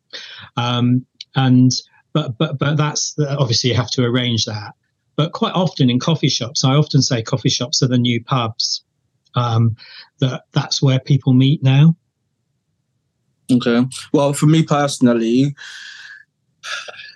Um, 0.55 1.05
and 1.35 1.71
but 2.13 2.35
but 2.39 2.57
but 2.57 2.77
that's 2.77 3.15
obviously 3.19 3.69
you 3.69 3.75
have 3.75 3.91
to 3.91 4.05
arrange 4.05 4.45
that. 4.45 4.73
But 5.17 5.33
quite 5.33 5.53
often 5.53 5.91
in 5.91 5.99
coffee 5.99 6.29
shops, 6.29 6.63
I 6.63 6.73
often 6.73 7.03
say 7.03 7.21
coffee 7.21 7.49
shops 7.49 7.83
are 7.83 7.87
the 7.87 7.99
new 7.99 8.23
pubs. 8.23 8.83
Um, 9.35 9.75
that 10.19 10.45
that's 10.53 10.81
where 10.81 10.99
people 10.99 11.33
meet 11.33 11.61
now. 11.61 11.95
Okay. 13.51 13.85
Well, 14.13 14.33
for 14.33 14.45
me 14.45 14.63
personally, 14.63 15.55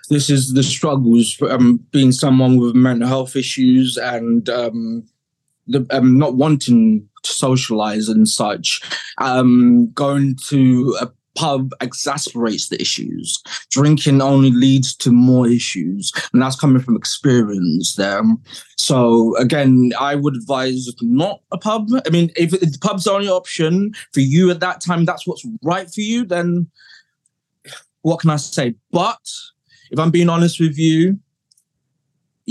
this 0.08 0.30
is 0.30 0.52
the 0.52 0.62
struggles 0.62 1.36
um, 1.48 1.84
being 1.90 2.12
someone 2.12 2.58
with 2.58 2.74
mental 2.74 3.08
health 3.08 3.36
issues 3.36 3.96
and 3.96 4.48
um, 4.48 5.04
the, 5.66 5.86
um, 5.90 6.18
not 6.18 6.34
wanting 6.34 7.08
to 7.22 7.32
socialize 7.32 8.08
and 8.08 8.28
such. 8.28 8.80
Um, 9.18 9.90
going 9.92 10.36
to 10.48 10.96
a 11.00 11.10
pub 11.34 11.72
exasperates 11.80 12.68
the 12.68 12.80
issues. 12.80 13.42
Drinking 13.70 14.20
only 14.20 14.50
leads 14.50 14.94
to 14.96 15.10
more 15.10 15.48
issues, 15.48 16.12
and 16.32 16.42
that's 16.42 16.56
coming 16.56 16.82
from 16.82 16.96
experience 16.96 17.94
there. 17.96 18.22
So 18.76 19.36
again, 19.36 19.92
I 19.98 20.14
would 20.14 20.36
advise 20.36 20.88
not 21.00 21.40
a 21.52 21.58
pub. 21.58 21.88
I 22.06 22.10
mean, 22.10 22.30
if, 22.36 22.52
if 22.54 22.72
the 22.72 22.78
pub's 22.80 23.04
the 23.04 23.12
only 23.12 23.28
option 23.28 23.92
for 24.12 24.20
you 24.20 24.50
at 24.50 24.60
that 24.60 24.80
time, 24.80 25.04
that's 25.04 25.26
what's 25.26 25.46
right 25.62 25.90
for 25.92 26.00
you. 26.00 26.24
Then 26.24 26.68
what 28.02 28.20
can 28.20 28.30
I 28.30 28.36
say? 28.36 28.74
But 28.90 29.20
if 29.90 29.98
I'm 29.98 30.10
being 30.10 30.28
honest 30.28 30.60
with 30.60 30.78
you, 30.78 31.18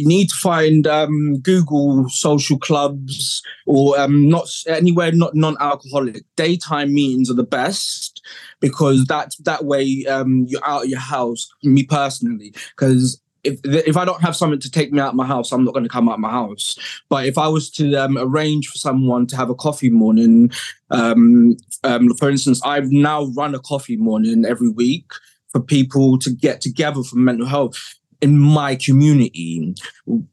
you 0.01 0.07
need 0.07 0.29
to 0.29 0.35
find 0.35 0.87
um, 0.87 1.37
Google 1.41 2.09
social 2.09 2.57
clubs 2.57 3.43
or 3.67 3.99
um, 3.99 4.27
not 4.27 4.47
anywhere 4.67 5.11
not 5.11 5.35
non-alcoholic. 5.35 6.23
Daytime 6.35 6.91
meetings 6.91 7.29
are 7.29 7.35
the 7.35 7.43
best 7.43 8.25
because 8.59 9.05
that 9.05 9.35
that 9.41 9.65
way 9.65 10.05
um, 10.07 10.45
you're 10.47 10.65
out 10.65 10.83
of 10.83 10.89
your 10.89 10.99
house. 10.99 11.47
Me 11.63 11.83
personally, 11.83 12.51
because 12.75 13.21
if 13.43 13.59
if 13.63 13.95
I 13.95 14.03
don't 14.03 14.21
have 14.21 14.35
something 14.35 14.59
to 14.59 14.71
take 14.71 14.91
me 14.91 14.99
out 14.99 15.09
of 15.09 15.15
my 15.15 15.27
house, 15.27 15.51
I'm 15.51 15.63
not 15.63 15.75
going 15.75 15.85
to 15.85 15.89
come 15.89 16.09
out 16.09 16.15
of 16.15 16.19
my 16.19 16.31
house. 16.31 16.75
But 17.07 17.27
if 17.27 17.37
I 17.37 17.47
was 17.47 17.69
to 17.71 17.93
um, 17.95 18.17
arrange 18.17 18.69
for 18.69 18.79
someone 18.79 19.27
to 19.27 19.37
have 19.37 19.51
a 19.51 19.55
coffee 19.55 19.91
morning, 19.91 20.49
um, 20.89 21.57
um, 21.83 22.15
for 22.15 22.27
instance, 22.27 22.59
I've 22.65 22.91
now 22.91 23.25
run 23.37 23.53
a 23.53 23.59
coffee 23.59 23.97
morning 23.97 24.45
every 24.45 24.69
week 24.69 25.11
for 25.49 25.61
people 25.61 26.17
to 26.17 26.31
get 26.31 26.59
together 26.59 27.03
for 27.03 27.17
mental 27.17 27.45
health 27.45 27.99
in 28.21 28.37
my 28.37 28.75
community. 28.75 29.73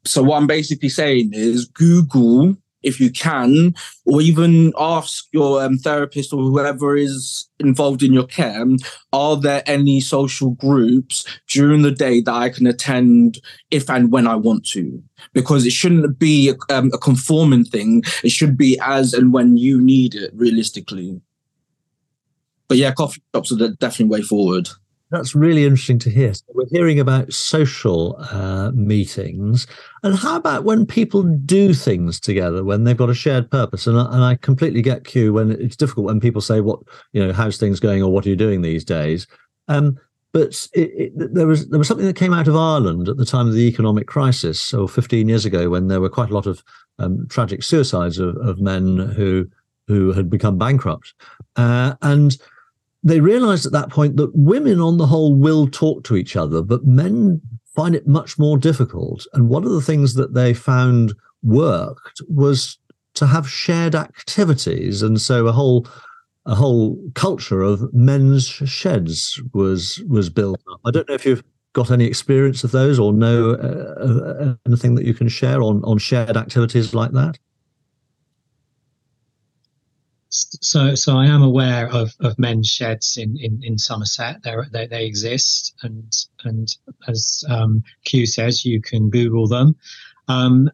So 0.05 0.23
what 0.23 0.37
I'm 0.37 0.47
basically 0.47 0.89
saying 0.89 1.31
is 1.33 1.67
Google 1.67 2.57
if 2.83 3.01
you 3.01 3.11
can, 3.11 3.75
or 4.07 4.21
even 4.21 4.73
ask 4.79 5.27
your 5.33 5.63
um, 5.63 5.79
therapist 5.79 6.33
or 6.33 6.39
whoever 6.43 6.97
is 6.97 7.49
involved 7.59 8.03
in 8.03 8.13
your 8.13 8.27
care, 8.27 8.65
are 9.13 9.37
there 9.37 9.63
any 9.67 10.01
social 10.01 10.51
groups 10.51 11.25
during 11.49 11.83
the 11.83 11.91
day 11.91 12.21
that 12.21 12.35
I 12.35 12.51
can 12.51 12.67
attend 12.67 13.41
if 13.71 13.91
and 13.91 14.13
when 14.13 14.27
I 14.27 14.37
want 14.37 14.65
to? 14.69 15.03
Because 15.33 15.67
it 15.67 15.73
shouldn't 15.73 16.19
be 16.19 16.51
a, 16.51 16.75
um, 16.75 16.91
a 16.95 16.99
conforming 16.99 17.65
thing. 17.65 18.03
It 18.23 18.31
should 18.31 18.57
be 18.57 18.79
as 18.83 19.13
and 19.13 19.33
when 19.33 19.57
you 19.57 19.81
need 19.81 20.15
it, 20.15 20.31
realistically. 20.35 21.21
But 22.69 22.77
yeah, 22.77 22.93
coffee 22.93 23.23
shops 23.35 23.51
are 23.51 23.57
the 23.57 23.71
definitely 23.71 24.19
way 24.19 24.23
forward. 24.23 24.69
That's 25.11 25.35
really 25.35 25.65
interesting 25.65 25.99
to 26.01 26.11
hear. 26.11 26.35
So 26.35 26.45
we're 26.53 26.69
hearing 26.71 27.01
about 27.01 27.33
social 27.33 28.17
uh, 28.31 28.73
meetings. 28.73 29.67
And 30.03 30.15
how 30.15 30.37
about 30.37 30.65
when 30.65 30.85
people 30.85 31.23
do 31.23 31.73
things 31.73 32.21
together, 32.21 32.63
when 32.63 32.85
they've 32.85 32.97
got 32.97 33.09
a 33.09 33.15
shared 33.15 33.51
purpose? 33.51 33.87
And 33.87 33.99
I, 33.99 34.05
and 34.13 34.23
I 34.23 34.37
completely 34.37 34.83
get 34.83 35.05
Q 35.05 35.33
when 35.33 35.53
it's 35.53 35.77
difficult 35.77 36.07
when 36.07 36.21
people 36.21 36.43
say, 36.43 36.61
what, 36.61 36.81
you 37.13 37.27
know, 37.27 37.33
how's 37.33 37.57
things 37.57 37.81
going 37.81 38.03
or 38.03 38.13
what 38.13 38.27
are 38.27 38.29
you 38.29 38.37
doing 38.37 38.61
these 38.61 38.85
days? 38.85 39.27
Um, 39.69 39.99
but 40.33 40.69
it, 40.75 40.91
it, 40.95 41.35
there 41.35 41.47
was 41.47 41.69
there 41.69 41.79
was 41.79 41.89
something 41.89 42.07
that 42.07 42.17
came 42.17 42.35
out 42.35 42.49
of 42.49 42.55
Ireland 42.55 43.09
at 43.09 43.17
the 43.17 43.25
time 43.25 43.49
of 43.49 43.55
the 43.55 43.67
economic 43.67 44.07
crisis, 44.07 44.61
so 44.61 44.87
15 44.87 45.27
years 45.27 45.47
ago, 45.47 45.71
when 45.71 45.89
there 45.89 46.03
were 46.03 46.11
quite 46.11 46.31
a 46.31 46.35
lot 46.35 46.47
of 46.47 46.63
um, 46.99 47.27
tragic 47.31 47.63
suicides 47.63 48.19
of, 48.19 48.37
of 48.37 48.61
men 48.61 48.99
who 48.99 49.49
who 49.87 50.13
had 50.13 50.29
become 50.29 50.59
bankrupt. 50.59 51.15
Uh, 51.57 51.95
and 52.03 52.37
they 53.03 53.21
realized 53.21 53.67
at 53.67 53.73
that 53.73 53.91
point 53.91 54.17
that 54.17 54.35
women, 54.35 54.81
on 54.81 54.97
the 54.97 55.07
whole, 55.07 55.35
will 55.35 55.69
talk 55.69 56.05
to 56.05 56.17
each 56.17 56.37
other, 56.37 56.63
but 56.63 56.85
men 56.85 57.41
find 57.75 57.95
it 57.95 58.07
much 58.07 58.39
more 58.39 58.59
difficult. 58.59 59.27
And 59.33 59.49
one 59.49 59.65
of 59.65 59.71
the 59.71 59.83
things 59.83 60.15
that 60.15 60.35
they 60.35 60.53
found 60.53 61.15
worked 61.43 62.21
was 62.29 62.79
to 63.15 63.27
have 63.27 63.49
shared 63.49 63.95
activities, 63.95 65.03
and 65.03 65.21
so 65.21 65.47
a 65.47 65.53
whole 65.53 65.87
a 66.47 66.55
whole 66.55 66.99
culture 67.15 67.63
of 67.63 67.93
men's 67.93 68.47
sheds 68.47 69.41
was 69.53 70.03
was 70.09 70.31
built 70.31 70.61
up. 70.73 70.81
I 70.85 70.91
don't 70.91 71.09
know 71.09 71.15
if 71.15 71.27
you've 71.27 71.45
got 71.75 71.91
any 71.91 72.07
experience 72.07 72.65
of 72.65 72.71
those 72.71 72.99
or 72.99 73.13
know 73.13 73.51
uh, 73.51 74.05
uh 74.05 74.55
anything 74.67 74.95
that 74.95 75.05
you 75.05 75.15
can 75.15 75.29
share 75.29 75.63
on 75.63 75.83
on 75.85 75.99
shared 75.99 76.37
activities 76.37 76.95
like 76.95 77.13
that 77.13 77.39
so 80.31 80.95
so 80.95 81.17
I 81.17 81.27
am 81.27 81.43
aware 81.43 81.89
of, 81.91 82.15
of 82.21 82.39
men's 82.39 82.69
sheds 82.69 83.17
in, 83.17 83.37
in, 83.39 83.61
in 83.63 83.79
Somerset. 83.79 84.43
They're, 84.43 84.67
they 84.71 84.87
they 84.87 85.07
exist, 85.07 85.75
and 85.83 86.13
and 86.45 86.69
as 87.07 87.45
um, 87.49 87.83
Q 88.05 88.27
says, 88.27 88.65
you 88.65 88.81
can 88.81 89.11
Google 89.11 89.49
them. 89.49 89.77
Um, 90.29 90.71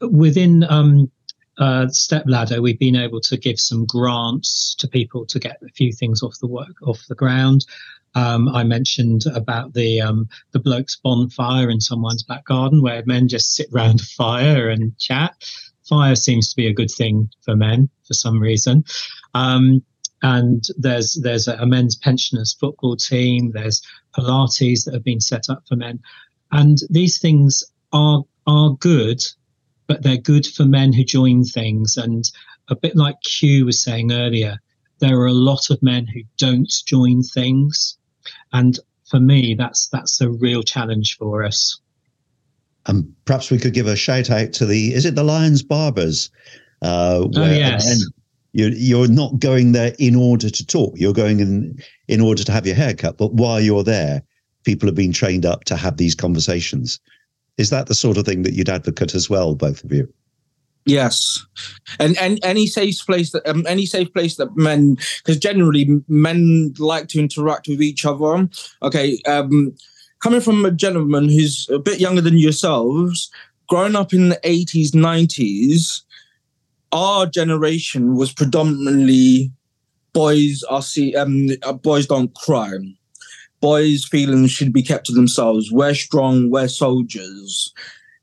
within 0.00 0.64
um, 0.64 1.10
uh, 1.58 1.88
Stepladder, 1.88 2.62
we've 2.62 2.78
been 2.78 2.96
able 2.96 3.20
to 3.20 3.36
give 3.36 3.58
some 3.58 3.84
grants 3.84 4.74
to 4.78 4.88
people 4.88 5.26
to 5.26 5.38
get 5.38 5.58
a 5.62 5.68
few 5.72 5.92
things 5.92 6.22
off 6.22 6.38
the 6.40 6.48
work 6.48 6.74
off 6.82 7.04
the 7.08 7.14
ground. 7.14 7.66
Um, 8.14 8.48
I 8.48 8.62
mentioned 8.64 9.24
about 9.34 9.74
the 9.74 10.00
um, 10.00 10.28
the 10.52 10.60
blokes 10.60 10.96
bonfire 10.96 11.68
in 11.68 11.80
someone's 11.80 12.22
back 12.22 12.44
garden, 12.46 12.82
where 12.82 13.02
men 13.04 13.28
just 13.28 13.54
sit 13.54 13.68
round 13.70 14.00
a 14.00 14.04
fire 14.04 14.70
and 14.70 14.96
chat 14.98 15.34
fire 15.88 16.16
seems 16.16 16.50
to 16.50 16.56
be 16.56 16.66
a 16.66 16.74
good 16.74 16.90
thing 16.90 17.30
for 17.42 17.56
men 17.56 17.88
for 18.06 18.14
some 18.14 18.40
reason. 18.40 18.84
Um, 19.34 19.82
and 20.22 20.64
there's 20.78 21.18
there's 21.22 21.48
a, 21.48 21.66
men's 21.66 21.96
pensioners 21.96 22.52
football 22.52 22.96
team. 22.96 23.50
There's 23.52 23.82
Pilates 24.16 24.84
that 24.84 24.94
have 24.94 25.04
been 25.04 25.20
set 25.20 25.50
up 25.50 25.64
for 25.68 25.76
men, 25.76 26.00
and 26.52 26.78
these 26.90 27.18
things 27.18 27.64
are 27.92 28.22
are 28.46 28.70
good, 28.70 29.20
but 29.88 30.02
they're 30.02 30.16
good 30.16 30.46
for 30.46 30.64
men 30.64 30.92
who 30.92 31.04
join 31.04 31.44
things. 31.44 31.96
And 31.96 32.24
a 32.68 32.76
bit 32.76 32.94
like 32.94 33.16
Q 33.22 33.66
was 33.66 33.82
saying 33.82 34.12
earlier, 34.12 34.58
there 35.00 35.18
are 35.18 35.26
a 35.26 35.32
lot 35.32 35.70
of 35.70 35.82
men 35.82 36.06
who 36.06 36.20
don't 36.38 36.72
join 36.86 37.22
things, 37.22 37.98
and 38.52 38.78
for 39.10 39.18
me, 39.18 39.54
that's 39.54 39.88
that's 39.88 40.20
a 40.20 40.30
real 40.30 40.62
challenge 40.62 41.16
for 41.18 41.44
us. 41.44 41.80
And 42.86 43.12
perhaps 43.24 43.50
we 43.50 43.58
could 43.58 43.74
give 43.74 43.86
a 43.86 43.96
shout 43.96 44.30
out 44.30 44.52
to 44.54 44.66
the 44.66 44.92
is 44.94 45.04
it 45.04 45.14
the 45.14 45.24
Lions 45.24 45.62
Barbers? 45.62 46.30
Uh, 46.82 47.28
oh 47.34 47.44
yes. 47.44 48.04
You're, 48.54 48.70
you're 48.70 49.08
not 49.08 49.38
going 49.38 49.72
there 49.72 49.94
in 49.98 50.14
order 50.14 50.50
to 50.50 50.66
talk. 50.66 50.92
You're 50.96 51.14
going 51.14 51.40
in 51.40 51.78
in 52.08 52.20
order 52.20 52.44
to 52.44 52.52
have 52.52 52.66
your 52.66 52.76
hair 52.76 52.92
cut. 52.92 53.16
But 53.16 53.32
while 53.32 53.60
you're 53.60 53.84
there, 53.84 54.22
people 54.64 54.86
have 54.88 54.94
been 54.94 55.12
trained 55.12 55.46
up 55.46 55.64
to 55.64 55.76
have 55.76 55.96
these 55.96 56.14
conversations. 56.14 57.00
Is 57.56 57.70
that 57.70 57.86
the 57.86 57.94
sort 57.94 58.18
of 58.18 58.26
thing 58.26 58.42
that 58.42 58.52
you'd 58.52 58.68
advocate 58.68 59.14
as 59.14 59.30
well, 59.30 59.54
both 59.54 59.82
of 59.84 59.92
you? 59.92 60.12
Yes, 60.84 61.44
and 62.00 62.18
and 62.18 62.40
any 62.42 62.66
safe 62.66 62.98
place 63.06 63.30
that 63.32 63.48
um, 63.48 63.64
any 63.68 63.86
safe 63.86 64.12
place 64.12 64.36
that 64.36 64.56
men 64.56 64.96
because 65.18 65.38
generally 65.38 66.02
men 66.08 66.74
like 66.78 67.06
to 67.08 67.20
interact 67.20 67.68
with 67.68 67.80
each 67.80 68.04
other. 68.04 68.48
Okay, 68.82 69.18
um, 69.26 69.76
coming 70.22 70.40
from 70.40 70.64
a 70.64 70.70
gentleman 70.70 71.28
who's 71.28 71.68
a 71.70 71.78
bit 71.78 72.00
younger 72.00 72.20
than 72.20 72.38
yourselves, 72.38 73.30
growing 73.68 73.96
up 73.96 74.12
in 74.12 74.28
the 74.30 74.40
80s, 74.44 74.90
90s, 74.90 76.02
our 76.92 77.26
generation 77.26 78.16
was 78.16 78.32
predominantly 78.32 79.50
boys 80.12 80.62
are 80.64 80.82
see 80.82 81.16
um 81.16 81.48
uh, 81.62 81.72
boys 81.72 82.06
don't 82.06 82.34
cry. 82.34 82.70
Boys' 83.60 84.04
feelings 84.04 84.50
should 84.50 84.72
be 84.72 84.82
kept 84.82 85.06
to 85.06 85.12
themselves. 85.12 85.70
We're 85.70 85.94
strong, 85.94 86.50
we're 86.50 86.68
soldiers. 86.68 87.72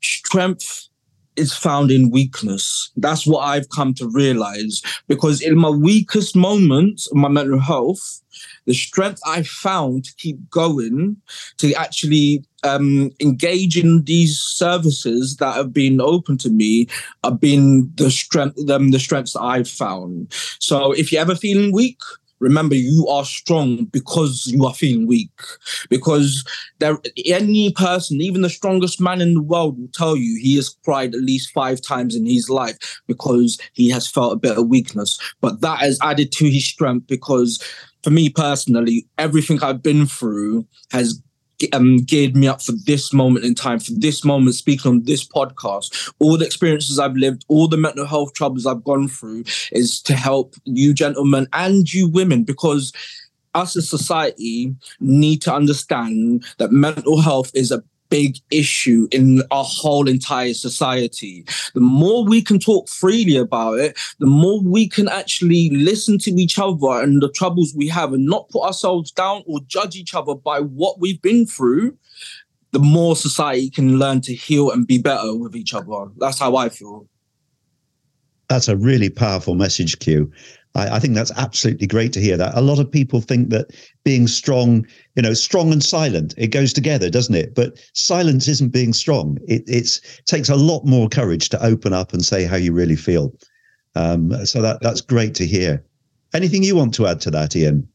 Strength 0.02 0.89
is 1.36 1.54
found 1.54 1.90
in 1.90 2.10
weakness. 2.10 2.90
That's 2.96 3.26
what 3.26 3.40
I've 3.40 3.68
come 3.70 3.94
to 3.94 4.08
realize 4.08 4.82
because 5.08 5.40
in 5.40 5.56
my 5.56 5.70
weakest 5.70 6.36
moments 6.36 7.08
my 7.12 7.28
mental 7.28 7.58
health, 7.58 8.22
the 8.66 8.74
strength 8.74 9.20
I 9.26 9.42
found 9.42 10.04
to 10.04 10.14
keep 10.16 10.50
going, 10.50 11.16
to 11.58 11.74
actually 11.74 12.44
um, 12.62 13.10
engage 13.20 13.76
in 13.76 14.04
these 14.04 14.38
services 14.38 15.36
that 15.36 15.54
have 15.54 15.72
been 15.72 16.00
open 16.00 16.38
to 16.38 16.50
me, 16.50 16.86
have 17.24 17.40
been 17.40 17.90
the 17.96 18.10
strength, 18.10 18.66
them 18.66 18.90
the 18.90 18.98
strengths 18.98 19.32
that 19.32 19.42
I've 19.42 19.68
found. 19.68 20.32
So 20.58 20.92
if 20.92 21.10
you're 21.10 21.22
ever 21.22 21.34
feeling 21.34 21.72
weak, 21.72 22.00
remember 22.40 22.74
you 22.74 23.06
are 23.08 23.24
strong 23.24 23.84
because 23.84 24.46
you 24.46 24.64
are 24.64 24.74
feeling 24.74 25.06
weak. 25.06 25.30
Because 25.88 26.44
there 26.78 26.98
any 27.26 27.72
person 27.72 28.20
even 28.20 28.42
the 28.42 28.50
strongest 28.50 29.00
man 29.00 29.20
in 29.20 29.34
the 29.34 29.42
world 29.42 29.78
will 29.78 29.88
tell 29.92 30.16
you 30.16 30.38
he 30.40 30.56
has 30.56 30.76
cried 30.84 31.14
at 31.14 31.20
least 31.20 31.52
five 31.52 31.80
times 31.80 32.16
in 32.16 32.26
his 32.26 32.50
life 32.50 33.02
because 33.06 33.58
he 33.74 33.88
has 33.90 34.10
felt 34.10 34.32
a 34.32 34.36
bit 34.36 34.56
of 34.56 34.68
weakness. 34.68 35.18
But 35.40 35.60
that 35.60 35.80
has 35.80 35.98
added 36.02 36.32
to 36.32 36.50
his 36.50 36.66
strength 36.66 37.06
because 37.06 37.62
for 38.02 38.10
me 38.10 38.30
personally, 38.30 39.06
everything 39.18 39.62
I've 39.62 39.82
been 39.82 40.06
through 40.06 40.66
has 40.90 41.22
um, 41.72 41.98
geared 41.98 42.36
me 42.36 42.48
up 42.48 42.62
for 42.62 42.72
this 42.72 43.12
moment 43.12 43.44
in 43.44 43.54
time, 43.54 43.78
for 43.78 43.92
this 43.92 44.24
moment 44.24 44.56
speaking 44.56 44.90
on 44.90 45.02
this 45.04 45.26
podcast. 45.26 46.12
All 46.18 46.36
the 46.36 46.46
experiences 46.46 46.98
I've 46.98 47.16
lived, 47.16 47.44
all 47.48 47.68
the 47.68 47.76
mental 47.76 48.06
health 48.06 48.34
troubles 48.34 48.66
I've 48.66 48.84
gone 48.84 49.08
through 49.08 49.44
is 49.72 50.00
to 50.02 50.14
help 50.14 50.54
you 50.64 50.94
gentlemen 50.94 51.46
and 51.52 51.92
you 51.92 52.08
women 52.08 52.44
because 52.44 52.92
us 53.54 53.76
as 53.76 53.88
society 53.88 54.74
need 55.00 55.42
to 55.42 55.52
understand 55.52 56.44
that 56.58 56.70
mental 56.70 57.20
health 57.20 57.50
is 57.54 57.72
a 57.72 57.82
big 58.10 58.36
issue 58.50 59.08
in 59.10 59.42
our 59.50 59.64
whole 59.64 60.08
entire 60.08 60.52
society. 60.52 61.44
The 61.74 61.80
more 61.80 62.24
we 62.24 62.42
can 62.42 62.58
talk 62.58 62.88
freely 62.88 63.36
about 63.36 63.78
it, 63.78 63.98
the 64.18 64.26
more 64.26 64.60
we 64.60 64.88
can 64.88 65.08
actually 65.08 65.70
listen 65.70 66.18
to 66.18 66.30
each 66.32 66.58
other 66.58 67.02
and 67.02 67.22
the 67.22 67.30
troubles 67.30 67.72
we 67.74 67.88
have 67.88 68.12
and 68.12 68.26
not 68.26 68.48
put 68.50 68.62
ourselves 68.62 69.10
down 69.10 69.42
or 69.46 69.60
judge 69.66 69.96
each 69.96 70.14
other 70.14 70.34
by 70.34 70.60
what 70.60 71.00
we've 71.00 71.22
been 71.22 71.46
through, 71.46 71.96
the 72.72 72.78
more 72.78 73.16
society 73.16 73.70
can 73.70 73.98
learn 73.98 74.20
to 74.22 74.34
heal 74.34 74.70
and 74.70 74.86
be 74.86 74.98
better 74.98 75.34
with 75.34 75.56
each 75.56 75.74
other. 75.74 76.10
That's 76.18 76.38
how 76.38 76.56
I 76.56 76.68
feel. 76.68 77.08
That's 78.48 78.68
a 78.68 78.76
really 78.76 79.10
powerful 79.10 79.54
message, 79.54 79.98
Q. 80.00 80.30
I, 80.74 80.96
I, 80.96 80.98
think 81.00 81.14
that's 81.14 81.32
absolutely 81.36 81.86
great 81.86 82.12
to 82.12 82.20
hear 82.20 82.36
that. 82.36 82.56
A 82.56 82.60
lot 82.60 82.78
of 82.78 82.90
people 82.90 83.20
think 83.20 83.50
that 83.50 83.70
being 84.04 84.28
strong, 84.28 84.86
you 85.16 85.22
know, 85.22 85.34
strong 85.34 85.72
and 85.72 85.82
silent, 85.82 86.34
it 86.36 86.48
goes 86.48 86.72
together, 86.72 87.10
doesn't 87.10 87.34
it? 87.34 87.54
But 87.54 87.78
silence 87.94 88.46
isn't 88.48 88.72
being 88.72 88.92
strong. 88.92 89.38
It 89.48 89.64
it's, 89.66 90.00
takes 90.26 90.48
a 90.48 90.56
lot 90.56 90.84
more 90.84 91.08
courage 91.08 91.48
to 91.50 91.64
open 91.64 91.92
up 91.92 92.12
and 92.12 92.24
say 92.24 92.44
how 92.44 92.56
you 92.56 92.72
really 92.72 92.96
feel. 92.96 93.34
Um, 93.96 94.46
so 94.46 94.62
that 94.62 94.80
that's 94.80 95.00
great 95.00 95.34
to 95.36 95.46
hear. 95.46 95.84
Anything 96.32 96.62
you 96.62 96.76
want 96.76 96.94
to 96.94 97.06
add 97.06 97.20
to 97.22 97.30
that, 97.32 97.56
Ian? 97.56 97.88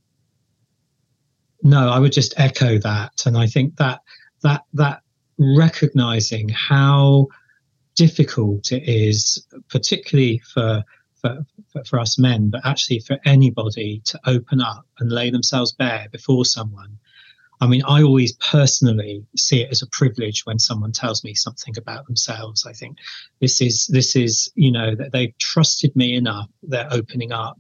No, 1.64 1.90
I 1.90 2.00
would 2.00 2.12
just 2.12 2.34
echo 2.38 2.78
that, 2.80 3.26
and 3.26 3.38
I 3.38 3.48
think 3.48 3.78
that 3.78 4.02
that 4.44 4.64
that 4.74 5.02
recognizing 5.40 6.50
how 6.50 7.28
difficult 7.96 8.72
it 8.72 8.84
is, 8.84 9.46
particularly 9.70 10.42
for 10.54 10.84
for, 11.22 11.46
for, 11.84 12.00
us 12.00 12.18
men, 12.18 12.50
but 12.50 12.62
actually 12.66 13.00
for 13.00 13.18
anybody 13.26 14.02
to 14.06 14.20
open 14.26 14.62
up 14.62 14.86
and 15.00 15.12
lay 15.12 15.30
themselves 15.30 15.72
bare 15.72 16.08
before 16.12 16.46
someone. 16.46 16.98
I 17.62 17.68
mean, 17.68 17.84
I 17.88 18.04
always 18.04 18.34
personally 18.34 19.26
see 19.38 19.62
it 19.62 19.72
as 19.72 19.82
a 19.82 19.88
privilege 19.88 20.46
when 20.46 20.60
someone 20.60 20.92
tells 20.92 21.24
me 21.24 21.34
something 21.34 21.78
about 21.78 22.06
themselves. 22.06 22.66
I 22.66 22.74
think 22.74 22.98
this 23.40 23.62
is 23.62 23.88
this 23.88 24.16
is 24.16 24.52
you 24.56 24.72
know 24.72 24.94
that 24.96 25.14
they've 25.14 25.38
trusted 25.38 25.96
me 25.96 26.16
enough. 26.16 26.50
They're 26.64 26.92
opening 26.92 27.32
up, 27.32 27.58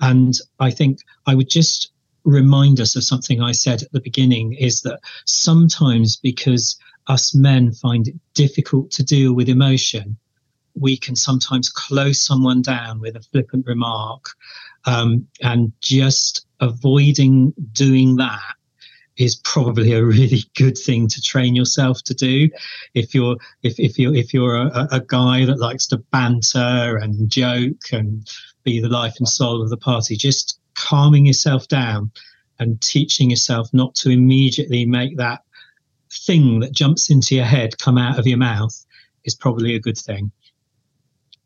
and 0.00 0.34
I 0.60 0.70
think 0.70 0.98
I 1.26 1.34
would 1.34 1.48
just 1.48 1.90
remind 2.24 2.80
us 2.80 2.96
of 2.96 3.04
something 3.04 3.40
I 3.40 3.52
said 3.52 3.82
at 3.82 3.92
the 3.92 4.00
beginning 4.00 4.54
is 4.54 4.82
that 4.82 5.00
sometimes 5.24 6.16
because 6.16 6.76
us 7.06 7.34
men 7.34 7.72
find 7.72 8.08
it 8.08 8.14
difficult 8.34 8.90
to 8.92 9.02
deal 9.02 9.34
with 9.34 9.48
emotion, 9.48 10.16
we 10.74 10.96
can 10.96 11.16
sometimes 11.16 11.68
close 11.68 12.24
someone 12.24 12.62
down 12.62 13.00
with 13.00 13.16
a 13.16 13.20
flippant 13.20 13.66
remark. 13.66 14.24
Um, 14.86 15.26
and 15.40 15.72
just 15.80 16.46
avoiding 16.60 17.54
doing 17.72 18.16
that 18.16 18.54
is 19.16 19.36
probably 19.36 19.92
a 19.92 20.04
really 20.04 20.42
good 20.56 20.76
thing 20.76 21.06
to 21.08 21.22
train 21.22 21.54
yourself 21.54 22.02
to 22.04 22.14
do. 22.14 22.48
If 22.94 23.14
you're 23.14 23.36
if 23.62 23.78
if 23.78 23.98
you're 23.98 24.14
if 24.14 24.34
you're 24.34 24.56
a, 24.56 24.88
a 24.90 25.00
guy 25.00 25.44
that 25.44 25.58
likes 25.58 25.86
to 25.88 25.98
banter 25.98 26.96
and 26.96 27.30
joke 27.30 27.92
and 27.92 28.28
be 28.64 28.80
the 28.80 28.88
life 28.88 29.14
and 29.18 29.28
soul 29.28 29.62
of 29.62 29.70
the 29.70 29.76
party, 29.76 30.16
just 30.16 30.58
calming 30.74 31.26
yourself 31.26 31.68
down 31.68 32.10
and 32.58 32.80
teaching 32.80 33.30
yourself 33.30 33.68
not 33.72 33.94
to 33.94 34.10
immediately 34.10 34.84
make 34.84 35.16
that 35.16 35.42
thing 36.10 36.60
that 36.60 36.72
jumps 36.72 37.10
into 37.10 37.34
your 37.34 37.44
head 37.44 37.78
come 37.78 37.98
out 37.98 38.18
of 38.18 38.26
your 38.26 38.38
mouth 38.38 38.84
is 39.24 39.34
probably 39.34 39.74
a 39.74 39.80
good 39.80 39.98
thing. 39.98 40.30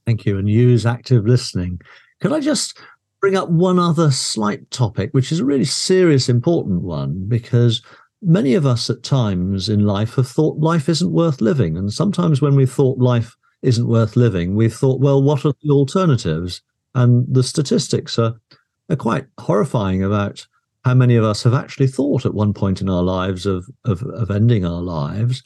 Thank 0.09 0.25
you. 0.25 0.39
And 0.39 0.49
use 0.49 0.87
active 0.87 1.27
listening. 1.27 1.83
Could 2.23 2.33
I 2.33 2.41
just 2.41 2.79
bring 3.21 3.37
up 3.37 3.51
one 3.51 3.79
other 3.79 4.11
slight 4.11 4.71
topic, 4.71 5.11
which 5.13 5.31
is 5.31 5.41
a 5.41 5.45
really 5.45 5.67
serious, 5.67 6.31
important 6.31 6.81
one, 6.81 7.29
because 7.29 7.83
many 8.23 8.55
of 8.55 8.65
us 8.65 8.89
at 8.89 9.03
times 9.03 9.69
in 9.69 9.85
life 9.85 10.15
have 10.15 10.27
thought 10.27 10.57
life 10.61 10.89
isn't 10.89 11.13
worth 11.13 11.43
living. 11.43 11.77
And 11.77 11.93
sometimes 11.93 12.41
when 12.41 12.57
we've 12.57 12.73
thought 12.73 12.97
life 12.97 13.37
isn't 13.61 13.87
worth 13.87 14.17
living, 14.17 14.57
we've 14.57 14.73
thought, 14.73 14.99
well, 14.99 15.23
what 15.23 15.45
are 15.45 15.53
the 15.63 15.73
alternatives? 15.73 16.63
And 16.95 17.27
the 17.29 17.43
statistics 17.43 18.19
are, 18.19 18.41
are 18.89 18.97
quite 18.97 19.27
horrifying 19.39 20.03
about 20.03 20.47
how 20.87 20.95
many 20.95 21.17
of 21.17 21.25
us 21.25 21.43
have 21.43 21.53
actually 21.53 21.89
thought 21.89 22.25
at 22.25 22.33
one 22.33 22.55
point 22.55 22.81
in 22.81 22.89
our 22.89 23.03
lives 23.03 23.45
of 23.45 23.69
of, 23.85 24.03
of 24.05 24.31
ending 24.31 24.65
our 24.65 24.81
lives. 24.81 25.43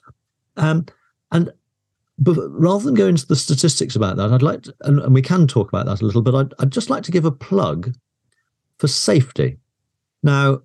Um, 0.57 0.87
and 1.33 1.51
but 2.23 2.37
rather 2.51 2.85
than 2.85 2.95
go 2.95 3.09
into 3.09 3.27
the 3.27 3.37
statistics 3.37 3.97
about 3.97 4.17
that, 4.17 4.33
I'd 4.33 4.43
like 4.43 4.63
to, 4.63 4.75
and, 4.83 5.01
and 5.01 5.13
we 5.13 5.23
can 5.23 5.49
talk 5.49 5.69
about 5.69 5.87
that 5.87 6.01
a 6.01 6.05
little, 6.05 6.23
but 6.23 6.35
I'd, 6.35 6.55
I'd 6.61 6.71
just 6.71 6.89
like 6.89 7.03
to 7.05 7.11
give 7.11 7.25
a 7.25 7.33
plug 7.33 7.93
for 8.79 8.87
safety. 8.87 9.59
Now, 10.23 10.61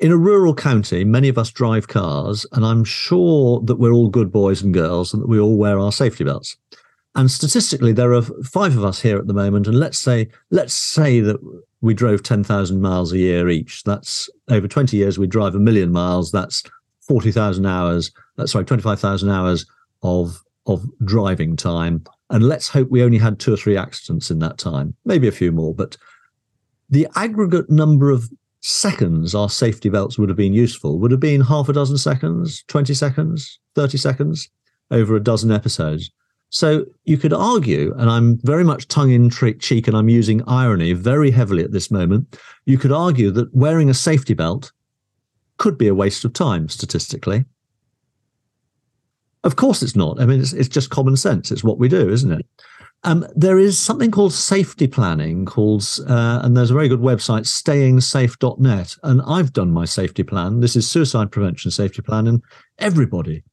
in 0.00 0.10
a 0.10 0.16
rural 0.16 0.54
county, 0.54 1.04
many 1.04 1.28
of 1.28 1.36
us 1.36 1.50
drive 1.50 1.88
cars, 1.88 2.46
and 2.52 2.64
I'm 2.64 2.82
sure 2.84 3.60
that 3.64 3.76
we're 3.76 3.92
all 3.92 4.08
good 4.08 4.32
boys 4.32 4.62
and 4.62 4.72
girls 4.72 5.12
and 5.12 5.22
that 5.22 5.28
we 5.28 5.38
all 5.38 5.58
wear 5.58 5.78
our 5.78 5.92
safety 5.92 6.24
belts. 6.24 6.56
And 7.14 7.30
statistically, 7.30 7.92
there 7.92 8.12
are 8.12 8.22
five 8.22 8.76
of 8.76 8.84
us 8.84 9.00
here 9.00 9.18
at 9.18 9.26
the 9.26 9.34
moment, 9.34 9.66
and 9.66 9.78
let's 9.78 9.98
say 9.98 10.28
let's 10.50 10.74
say 10.74 11.20
that 11.20 11.36
we 11.80 11.94
drove 11.94 12.22
ten 12.22 12.44
thousand 12.44 12.80
miles 12.82 13.12
a 13.12 13.18
year 13.18 13.48
each. 13.48 13.84
That's 13.84 14.28
over 14.50 14.68
twenty 14.68 14.98
years. 14.98 15.18
We 15.18 15.26
drive 15.26 15.54
a 15.54 15.58
million 15.58 15.92
miles. 15.92 16.30
That's 16.30 16.62
forty 17.00 17.32
thousand 17.32 17.64
hours. 17.64 18.12
That's 18.36 18.52
sorry, 18.52 18.66
twenty 18.66 18.82
five 18.82 19.00
thousand 19.00 19.30
hours 19.30 19.64
of 20.02 20.42
of 20.66 20.84
driving 21.04 21.56
time. 21.56 22.04
And 22.30 22.44
let's 22.48 22.68
hope 22.68 22.90
we 22.90 23.02
only 23.02 23.18
had 23.18 23.38
two 23.38 23.54
or 23.54 23.56
three 23.56 23.76
accidents 23.76 24.30
in 24.30 24.38
that 24.40 24.58
time, 24.58 24.94
maybe 25.04 25.28
a 25.28 25.32
few 25.32 25.52
more. 25.52 25.74
But 25.74 25.96
the 26.90 27.06
aggregate 27.16 27.70
number 27.70 28.10
of 28.10 28.28
seconds 28.60 29.32
our 29.34 29.48
safety 29.48 29.88
belts 29.88 30.18
would 30.18 30.28
have 30.28 30.36
been 30.36 30.52
useful 30.52 30.98
would 30.98 31.12
have 31.12 31.20
been 31.20 31.40
half 31.40 31.68
a 31.68 31.72
dozen 31.72 31.96
seconds, 31.96 32.64
20 32.66 32.94
seconds, 32.94 33.60
30 33.76 33.96
seconds 33.96 34.48
over 34.90 35.14
a 35.14 35.22
dozen 35.22 35.52
episodes. 35.52 36.10
So 36.48 36.84
you 37.04 37.18
could 37.18 37.32
argue, 37.32 37.94
and 37.96 38.10
I'm 38.10 38.38
very 38.38 38.64
much 38.64 38.88
tongue 38.88 39.10
in 39.10 39.30
cheek 39.30 39.88
and 39.88 39.96
I'm 39.96 40.08
using 40.08 40.42
irony 40.48 40.92
very 40.94 41.30
heavily 41.30 41.62
at 41.62 41.72
this 41.72 41.90
moment, 41.90 42.38
you 42.64 42.78
could 42.78 42.92
argue 42.92 43.30
that 43.32 43.54
wearing 43.54 43.90
a 43.90 43.94
safety 43.94 44.34
belt 44.34 44.72
could 45.58 45.78
be 45.78 45.88
a 45.88 45.94
waste 45.94 46.24
of 46.24 46.32
time 46.32 46.68
statistically. 46.68 47.44
Of 49.46 49.54
course 49.54 49.80
it's 49.80 49.94
not. 49.94 50.20
I 50.20 50.26
mean, 50.26 50.40
it's, 50.40 50.52
it's 50.52 50.68
just 50.68 50.90
common 50.90 51.16
sense. 51.16 51.52
It's 51.52 51.62
what 51.62 51.78
we 51.78 51.88
do, 51.88 52.10
isn't 52.10 52.32
it? 52.32 52.44
Um, 53.04 53.24
there 53.36 53.60
is 53.60 53.78
something 53.78 54.10
called 54.10 54.32
safety 54.32 54.88
planning 54.88 55.44
called, 55.44 55.86
uh, 56.08 56.40
and 56.42 56.56
there's 56.56 56.72
a 56.72 56.74
very 56.74 56.88
good 56.88 57.00
website, 57.00 57.46
stayingsafe.net. 57.46 58.96
And 59.04 59.22
I've 59.22 59.52
done 59.52 59.70
my 59.70 59.84
safety 59.84 60.24
plan. 60.24 60.58
This 60.58 60.74
is 60.74 60.90
suicide 60.90 61.30
prevention 61.30 61.70
safety 61.70 62.02
plan. 62.02 62.26
And 62.26 62.42
everybody 62.80 63.44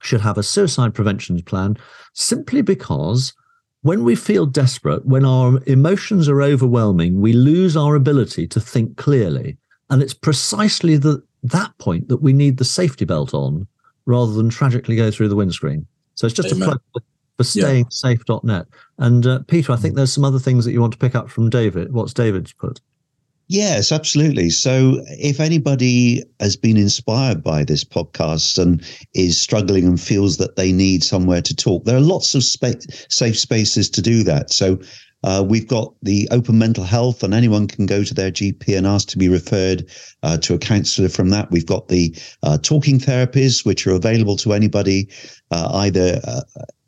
should 0.00 0.20
have 0.20 0.38
a 0.38 0.44
suicide 0.44 0.94
prevention 0.94 1.42
plan 1.42 1.76
simply 2.14 2.62
because 2.62 3.34
when 3.82 4.04
we 4.04 4.14
feel 4.14 4.46
desperate, 4.46 5.04
when 5.04 5.24
our 5.24 5.58
emotions 5.66 6.28
are 6.28 6.42
overwhelming, 6.42 7.20
we 7.20 7.32
lose 7.32 7.76
our 7.76 7.96
ability 7.96 8.46
to 8.46 8.60
think 8.60 8.96
clearly. 8.96 9.56
And 9.90 10.00
it's 10.00 10.14
precisely 10.14 10.96
the, 10.96 11.24
that 11.42 11.76
point 11.78 12.06
that 12.06 12.22
we 12.22 12.32
need 12.32 12.58
the 12.58 12.64
safety 12.64 13.04
belt 13.04 13.34
on 13.34 13.66
rather 14.08 14.32
than 14.32 14.48
tragically 14.48 14.96
go 14.96 15.10
through 15.10 15.28
the 15.28 15.36
windscreen. 15.36 15.86
So 16.14 16.26
it's 16.26 16.34
just 16.34 16.50
Amen. 16.50 16.62
a 16.62 16.72
plug 16.72 17.04
for 17.36 17.44
stayingsafe.net. 17.44 18.66
And 18.96 19.26
uh, 19.26 19.40
Peter, 19.46 19.70
I 19.70 19.76
think 19.76 19.94
there's 19.94 20.12
some 20.12 20.24
other 20.24 20.38
things 20.38 20.64
that 20.64 20.72
you 20.72 20.80
want 20.80 20.94
to 20.94 20.98
pick 20.98 21.14
up 21.14 21.28
from 21.30 21.50
David. 21.50 21.92
What's 21.92 22.14
David's 22.14 22.52
put? 22.54 22.80
Yes, 23.50 23.92
absolutely. 23.92 24.50
So, 24.50 25.02
if 25.06 25.40
anybody 25.40 26.22
has 26.40 26.56
been 26.56 26.76
inspired 26.76 27.42
by 27.42 27.64
this 27.64 27.82
podcast 27.82 28.58
and 28.58 28.84
is 29.14 29.40
struggling 29.40 29.86
and 29.86 29.98
feels 29.98 30.36
that 30.36 30.56
they 30.56 30.70
need 30.70 31.02
somewhere 31.02 31.40
to 31.42 31.56
talk, 31.56 31.84
there 31.84 31.96
are 31.96 32.00
lots 32.00 32.34
of 32.34 32.44
spa- 32.44 32.72
safe 33.08 33.38
spaces 33.38 33.88
to 33.90 34.02
do 34.02 34.22
that. 34.24 34.50
So, 34.52 34.78
uh, 35.24 35.44
we've 35.46 35.66
got 35.66 35.94
the 36.02 36.28
open 36.30 36.58
mental 36.58 36.84
health, 36.84 37.22
and 37.22 37.34
anyone 37.34 37.66
can 37.66 37.86
go 37.86 38.04
to 38.04 38.14
their 38.14 38.30
GP 38.30 38.76
and 38.76 38.86
ask 38.86 39.08
to 39.08 39.18
be 39.18 39.28
referred 39.28 39.88
uh, 40.22 40.36
to 40.38 40.54
a 40.54 40.58
counsellor 40.58 41.08
from 41.08 41.30
that. 41.30 41.50
We've 41.50 41.66
got 41.66 41.88
the 41.88 42.14
uh, 42.42 42.58
talking 42.58 42.98
therapies, 42.98 43.64
which 43.64 43.86
are 43.86 43.92
available 43.92 44.36
to 44.38 44.52
anybody, 44.52 45.08
uh, 45.50 45.70
either 45.74 46.20
uh, 46.24 46.42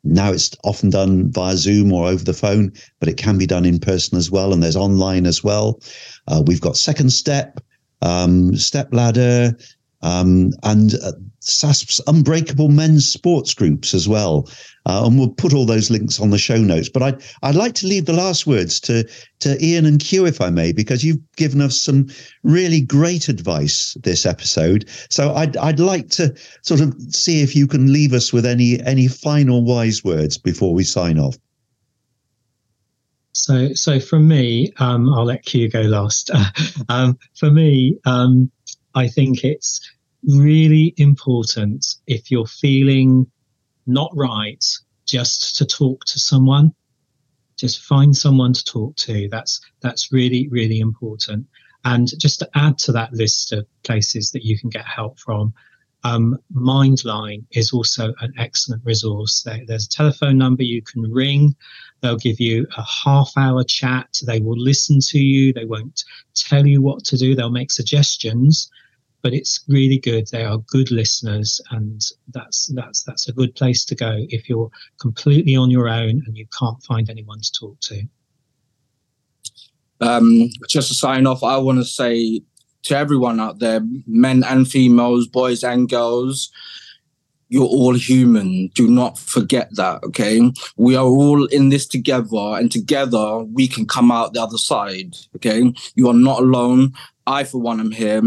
now 0.05 0.33
it's 0.33 0.57
often 0.64 0.90
done 0.90 1.31
via 1.31 1.57
Zoom 1.57 1.93
or 1.93 2.09
over 2.09 2.25
the 2.25 2.33
phone, 2.33 2.73
but 3.01 3.09
it 3.09 3.16
can 3.16 3.37
be 3.37 3.47
done 3.47 3.66
in 3.66 3.79
person 3.79 4.16
as 4.16 4.31
well. 4.31 4.53
And 4.53 4.62
there's 4.62 4.77
online 4.77 5.27
as 5.27 5.45
well. 5.45 5.81
Uh, 6.27 6.43
we've 6.47 6.61
got 6.61 6.77
Second 6.77 7.11
Step, 7.11 7.61
um, 8.03 8.57
Stepladder, 8.57 9.57
um, 10.03 10.53
and 10.63 10.95
uh, 11.03 11.13
SASP's 11.41 12.01
Unbreakable 12.07 12.69
Men's 12.69 13.07
Sports 13.07 13.55
Groups 13.55 13.95
as 13.95 14.09
well. 14.09 14.49
Uh, 14.87 15.05
and 15.07 15.19
we'll 15.19 15.29
put 15.29 15.53
all 15.53 15.67
those 15.67 15.91
links 15.91 16.21
on 16.21 16.31
the 16.31 16.39
show 16.39 16.57
notes. 16.57 16.89
But 16.89 17.03
I'd, 17.03 17.23
I'd 17.43 17.55
like 17.55 17.75
to 17.77 17.87
leave 17.87 18.07
the 18.07 18.13
last 18.13 18.47
words 18.47 18.81
to, 18.81 19.09
to 19.41 19.63
Ian 19.65 19.87
and 19.87 20.01
Q, 20.01 20.27
if 20.27 20.41
I 20.41 20.51
may, 20.51 20.73
because 20.73 21.05
you've 21.05 21.21
given 21.37 21.61
us 21.61 21.81
some 21.81 22.09
really 22.43 22.81
great 22.81 23.29
advice 23.29 23.97
this 24.03 24.25
episode. 24.25 24.89
So 25.11 25.35
I'd, 25.35 25.57
I'd 25.59 25.81
like 25.81 26.09
to 26.11 26.35
sort 26.63 26.81
of 26.81 26.95
see 27.11 27.43
if 27.43 27.55
you 27.55 27.67
can 27.67 27.93
leave 27.93 28.13
us 28.13 28.33
with 28.33 28.47
any, 28.47 28.81
any 28.83 29.07
final 29.07 29.63
wise 29.63 30.03
words 30.03 30.39
before 30.39 30.75
we 30.75 30.85
sign 30.85 31.19
off. 31.19 31.37
So, 33.33 33.73
so 33.75 34.01
for 34.01 34.19
me, 34.19 34.73
um, 34.79 35.09
I'll 35.15 35.25
let 35.25 35.45
Q 35.45 35.71
go 35.71 35.83
last. 35.83 36.31
um, 36.89 37.19
for 37.37 37.51
me, 37.51 37.97
um, 38.05 38.51
I 38.94 39.09
think 39.09 39.44
it's 39.44 39.81
really 40.26 40.94
important 40.96 41.87
if 42.07 42.31
you're 42.31 42.46
feeling 42.46 43.31
not 43.87 44.11
right, 44.14 44.64
just 45.07 45.57
to 45.57 45.66
talk 45.66 46.05
to 46.07 46.18
someone. 46.18 46.72
Just 47.57 47.83
find 47.83 48.16
someone 48.16 48.53
to 48.53 48.64
talk 48.64 48.96
to. 48.96 49.29
That's 49.31 49.61
that's 49.81 50.12
really 50.12 50.48
really 50.48 50.81
important. 50.81 51.46
And 51.85 52.09
just 52.18 52.40
to 52.40 52.50
add 52.55 52.79
to 52.79 52.92
that 52.92 53.12
list 53.12 53.53
of 53.53 53.66
places 53.85 54.33
that 54.33 54.44
you 54.44 54.59
can 54.59 54.70
get 54.70 54.85
help 54.85 55.18
from, 55.18 55.55
Um, 56.03 56.39
Mindline 56.55 57.45
is 57.53 57.73
also 57.73 58.15
an 58.21 58.33
excellent 58.39 58.83
resource. 58.85 59.47
there's 59.67 59.87
a 59.87 59.91
telephone 59.91 60.39
number 60.39 60.63
you 60.63 60.83
can 60.83 61.03
ring. 61.03 61.55
They'll 62.01 62.17
give 62.17 62.41
you 62.41 62.67
a 62.77 62.83
half 62.83 63.33
hour 63.37 63.63
chat. 63.65 64.09
They 64.27 64.41
will 64.41 64.59
listen 64.59 65.01
to 65.09 65.19
you. 65.19 65.53
They 65.53 65.67
won't 65.67 66.05
tell 66.35 66.67
you 66.67 66.81
what 66.81 67.05
to 67.05 67.17
do. 67.17 67.35
They'll 67.35 67.51
make 67.51 67.71
suggestions, 67.71 68.71
but 69.23 69.35
it's 69.35 69.63
really 69.69 69.99
good. 69.99 70.27
They 70.29 70.45
are 70.45 70.59
good 70.59 70.91
listeners, 70.91 71.61
and 71.71 72.01
that's 72.29 72.67
that's 72.75 73.03
that's 73.03 73.29
a 73.29 73.33
good 73.33 73.55
place 73.55 73.85
to 73.87 73.95
go 73.95 74.25
if 74.31 74.49
you're 74.49 74.71
completely 74.99 75.57
on 75.57 75.71
your 75.71 75.89
own 75.89 76.23
and 76.27 76.37
you 76.37 76.47
can't 76.59 76.83
find 76.83 77.11
anyone 77.11 77.41
to 77.43 77.53
talk 77.53 77.79
to. 77.81 78.03
Um, 80.01 80.49
just 80.67 80.89
to 80.89 80.95
sign 80.95 81.27
off, 81.27 81.43
I 81.43 81.59
want 81.59 81.79
to 81.79 81.85
say 81.85 82.41
to 82.85 82.97
everyone 82.97 83.40
out 83.40 83.59
there, 83.59 83.81
men 84.07 84.43
and 84.45 84.69
females, 84.69 85.27
boys 85.27 85.62
and 85.62 85.88
girls, 85.88 86.51
you're 87.51 87.64
all 87.64 87.95
human. 87.95 88.69
Do 88.75 88.88
not 88.88 89.19
forget 89.19 89.69
that. 89.75 90.03
Okay. 90.05 90.53
We 90.77 90.95
are 90.97 91.05
all 91.05 91.47
in 91.47 91.69
this 91.69 91.87
together 91.87 92.57
and 92.57 92.71
together 92.71 93.38
we 93.38 93.66
can 93.69 93.87
come 93.87 94.11
out 94.11 94.33
the 94.33 94.43
other 94.43 94.57
side. 94.57 95.16
Okay. 95.37 95.75
You 95.97 96.09
are 96.09 96.14
not 96.14 96.40
alone. 96.40 96.93
I, 97.27 97.45
for 97.45 97.61
one, 97.61 97.81
am 97.81 97.90
here. 97.90 98.23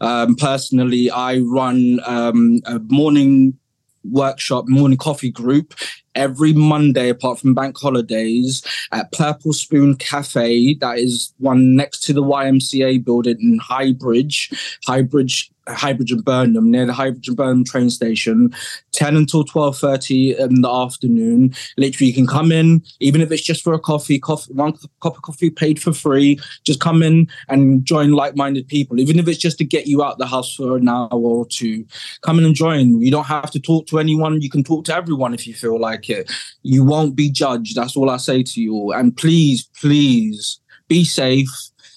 Um, 0.00 0.36
personally, 0.36 1.10
I 1.10 1.38
run 1.38 2.00
um, 2.06 2.60
a 2.64 2.78
morning 2.78 3.58
workshop, 4.04 4.64
morning 4.68 4.98
coffee 4.98 5.30
group 5.30 5.74
every 6.14 6.52
Monday, 6.52 7.08
apart 7.08 7.38
from 7.38 7.54
bank 7.54 7.76
holidays, 7.78 8.62
at 8.92 9.12
Purple 9.12 9.52
Spoon 9.52 9.96
Cafe. 9.96 10.74
That 10.74 10.98
is 10.98 11.32
one 11.38 11.76
next 11.76 12.02
to 12.04 12.12
the 12.12 12.22
YMCA 12.22 13.04
building 13.04 13.38
in 13.40 13.58
Highbridge, 13.58 14.52
Highbridge 14.86 15.50
And 15.68 16.24
Burnham, 16.24 16.70
near 16.70 16.86
the 16.86 16.94
and 16.98 17.36
Burnham 17.36 17.64
train 17.64 17.90
station, 17.90 18.54
10 18.92 19.16
until 19.16 19.44
12.30 19.44 20.38
in 20.38 20.62
the 20.62 20.70
afternoon. 20.70 21.54
Literally, 21.76 22.08
you 22.08 22.14
can 22.14 22.26
come 22.26 22.50
in, 22.50 22.82
even 23.00 23.20
if 23.20 23.30
it's 23.30 23.42
just 23.42 23.62
for 23.62 23.74
a 23.74 23.78
coffee, 23.78 24.18
coffee 24.18 24.52
one 24.54 24.72
cup 25.02 25.16
of 25.16 25.22
coffee 25.22 25.50
paid 25.50 25.80
for 25.80 25.92
free. 25.92 26.38
Just 26.64 26.80
come 26.80 27.02
in 27.02 27.28
and 27.48 27.84
join 27.84 28.12
like-minded 28.12 28.66
people, 28.68 28.98
even 28.98 29.18
if 29.18 29.28
it's 29.28 29.38
just 29.38 29.58
to 29.58 29.64
get 29.64 29.86
you 29.86 30.02
out 30.02 30.18
the 30.18 30.26
house 30.26 30.54
for 30.54 30.76
an 30.76 30.88
hour 30.88 31.08
or 31.10 31.46
two. 31.46 31.84
Come 32.22 32.38
in 32.38 32.44
and 32.44 32.54
join. 32.54 33.00
You 33.00 33.10
don't 33.10 33.26
have 33.26 33.50
to 33.50 33.60
talk 33.60 33.86
to 33.88 33.98
anyone. 33.98 34.40
You 34.40 34.50
can 34.50 34.64
talk 34.64 34.84
to 34.86 34.94
everyone 34.94 35.34
if 35.34 35.46
you 35.46 35.54
feel 35.54 35.78
like 35.78 36.08
it. 36.08 36.32
You 36.62 36.84
won't 36.84 37.14
be 37.14 37.30
judged. 37.30 37.76
That's 37.76 37.96
all 37.96 38.10
I 38.10 38.16
say 38.16 38.42
to 38.42 38.60
you 38.60 38.74
all. 38.74 38.92
And 38.92 39.16
please, 39.16 39.68
please 39.80 40.60
be 40.88 41.04
safe 41.04 41.50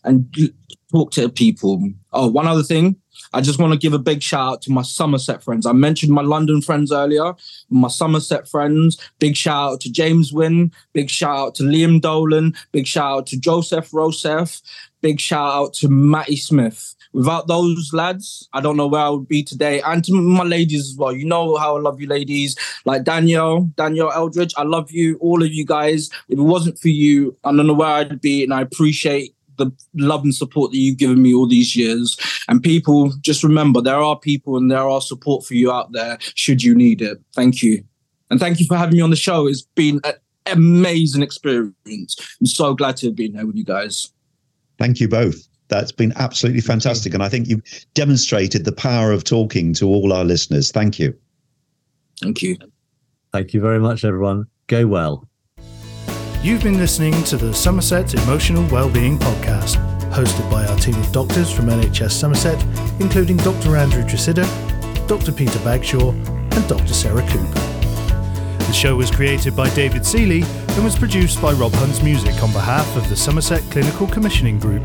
and 0.04 0.54
talk 0.92 1.12
to 1.12 1.30
people. 1.30 1.90
Oh, 2.12 2.28
one 2.28 2.48
other 2.48 2.64
thing 2.64 2.98
I 3.34 3.42
just 3.42 3.60
want 3.60 3.74
to 3.74 3.80
give 3.80 3.94
a 3.94 4.00
big 4.00 4.22
shout 4.22 4.54
out 4.54 4.62
to 4.64 4.72
my 4.72 4.82
Somerset 4.82 5.44
friends. 5.44 5.66
I 5.66 5.72
mentioned 5.72 6.12
my 6.12 6.22
London 6.22 6.62
friends 6.62 6.92
earlier, 6.92 7.34
my 7.70 7.88
Somerset 7.88 8.48
friends. 8.48 8.98
Big 9.20 9.36
shout 9.36 9.74
out 9.74 9.82
to 9.82 9.92
James 9.92 10.34
Wynn. 10.34 10.72
Big 10.94 11.10
shout 11.10 11.38
out 11.38 11.56
to 11.56 11.64
Liam 11.64 12.02
Dolan. 12.02 12.54
Big 12.72 12.88
shout 12.88 13.20
out 13.20 13.28
to 13.28 13.40
Joseph 13.40 13.94
Rosef. 13.94 14.62
Big 15.02 15.20
shout 15.20 15.54
out 15.54 15.74
to 15.76 15.90
Matty 15.90 16.36
Smith. 16.36 16.96
Without 17.14 17.48
those 17.48 17.92
lads, 17.94 18.48
I 18.54 18.62
don't 18.62 18.78
know 18.78 18.88
where 18.88 19.02
I 19.02 19.10
would 19.10 19.28
be 19.28 19.44
today. 19.44 19.82
And 19.82 20.04
to 20.06 20.14
my 20.14 20.44
ladies 20.44 20.92
as 20.92 20.96
well. 20.98 21.14
You 21.14 21.26
know 21.26 21.58
how 21.58 21.76
I 21.76 21.80
love 21.82 22.00
you, 22.00 22.08
ladies. 22.08 22.56
Like 22.86 23.04
Danielle, 23.04 23.64
Danielle 23.76 24.12
Eldridge. 24.14 24.54
I 24.56 24.64
love 24.64 24.92
you, 24.92 25.18
all 25.18 25.44
of 25.44 25.52
you 25.52 25.66
guys. 25.66 26.10
If 26.30 26.40
it 26.40 26.44
wasn't 26.44 26.80
for 26.80 26.88
you, 26.88 27.36
I 27.44 27.52
don't 27.52 27.68
know 27.68 27.74
where 27.74 27.90
I'd 27.90 28.22
be. 28.22 28.44
And 28.44 28.54
I 28.54 28.62
appreciate 28.62 29.36
the 29.66 29.72
love 29.96 30.24
and 30.24 30.34
support 30.34 30.72
that 30.72 30.78
you've 30.78 30.98
given 30.98 31.22
me 31.22 31.34
all 31.34 31.48
these 31.48 31.76
years. 31.76 32.18
And 32.48 32.62
people, 32.62 33.14
just 33.22 33.44
remember 33.44 33.82
there 33.82 34.02
are 34.02 34.18
people 34.18 34.58
and 34.58 34.72
there 34.72 34.88
are 34.88 35.02
support 35.02 35.46
for 35.46 35.54
you 35.54 35.72
out 35.72 35.92
there 35.92 36.18
should 36.36 36.64
you 36.64 36.76
need 36.76 37.02
it. 37.02 37.20
Thank 37.36 37.62
you. 37.62 37.84
And 38.30 38.40
thank 38.40 38.60
you 38.60 38.66
for 38.66 38.78
having 38.78 38.96
me 38.96 39.02
on 39.02 39.10
the 39.10 39.16
show. 39.16 39.48
It's 39.48 39.62
been 39.62 40.00
an 40.04 40.14
amazing 40.46 41.22
experience. 41.22 42.16
I'm 42.40 42.46
so 42.46 42.74
glad 42.74 42.98
to 42.98 43.08
have 43.08 43.16
been 43.16 43.34
here 43.36 43.46
with 43.46 43.56
you 43.56 43.66
guys. 43.66 44.12
Thank 44.78 45.00
you 45.00 45.08
both. 45.08 45.48
That's 45.68 45.92
been 45.92 46.14
absolutely 46.16 46.62
fantastic. 46.62 47.14
And 47.14 47.24
I 47.24 47.30
think 47.30 47.48
you've 47.48 47.64
demonstrated 47.94 48.66
the 48.66 48.72
power 48.72 49.12
of 49.12 49.24
talking 49.24 49.74
to 49.76 49.88
all 49.88 50.12
our 50.12 50.26
listeners. 50.26 50.72
Thank 50.72 51.00
you. 51.00 51.14
Thank 52.22 52.42
you. 52.42 52.58
Thank 53.32 53.54
you 53.54 53.62
very 53.62 53.80
much, 53.80 54.04
everyone. 54.04 54.48
Go 54.68 54.88
well. 54.88 55.28
You've 56.44 56.64
been 56.64 56.80
listening 56.80 57.24
to 57.26 57.38
the 57.38 57.54
Somerset 57.54 58.16
Emotional 58.16 58.68
Wellbeing 58.72 59.20
Podcast, 59.20 59.76
hosted 60.12 60.50
by 60.50 60.66
our 60.66 60.76
team 60.78 60.96
of 60.96 61.12
doctors 61.12 61.52
from 61.52 61.68
NHS 61.68 62.14
Somerset, 62.14 62.60
including 63.00 63.38
Dr. 63.38 63.78
Andrew 63.78 64.02
Tresidder, 64.02 64.48
Dr. 65.08 65.32
Peter 65.34 65.60
Bagshaw, 65.60 66.10
and 66.10 66.68
Dr. 66.68 66.96
Sarah 66.96 67.22
Coope. 67.22 67.54
The 68.58 68.74
show 68.74 68.96
was 68.96 69.12
created 69.12 69.56
by 69.56 69.70
David 69.76 70.04
Seeley 70.04 70.42
and 70.42 70.84
was 70.84 70.98
produced 70.98 71.40
by 71.40 71.52
Rob 71.54 71.74
Hunt's 71.74 72.02
Music 72.02 72.34
on 72.42 72.52
behalf 72.52 72.98
of 72.98 73.08
the 73.08 73.16
Somerset 73.16 73.62
Clinical 73.70 74.08
Commissioning 74.08 74.58
Group. 74.58 74.84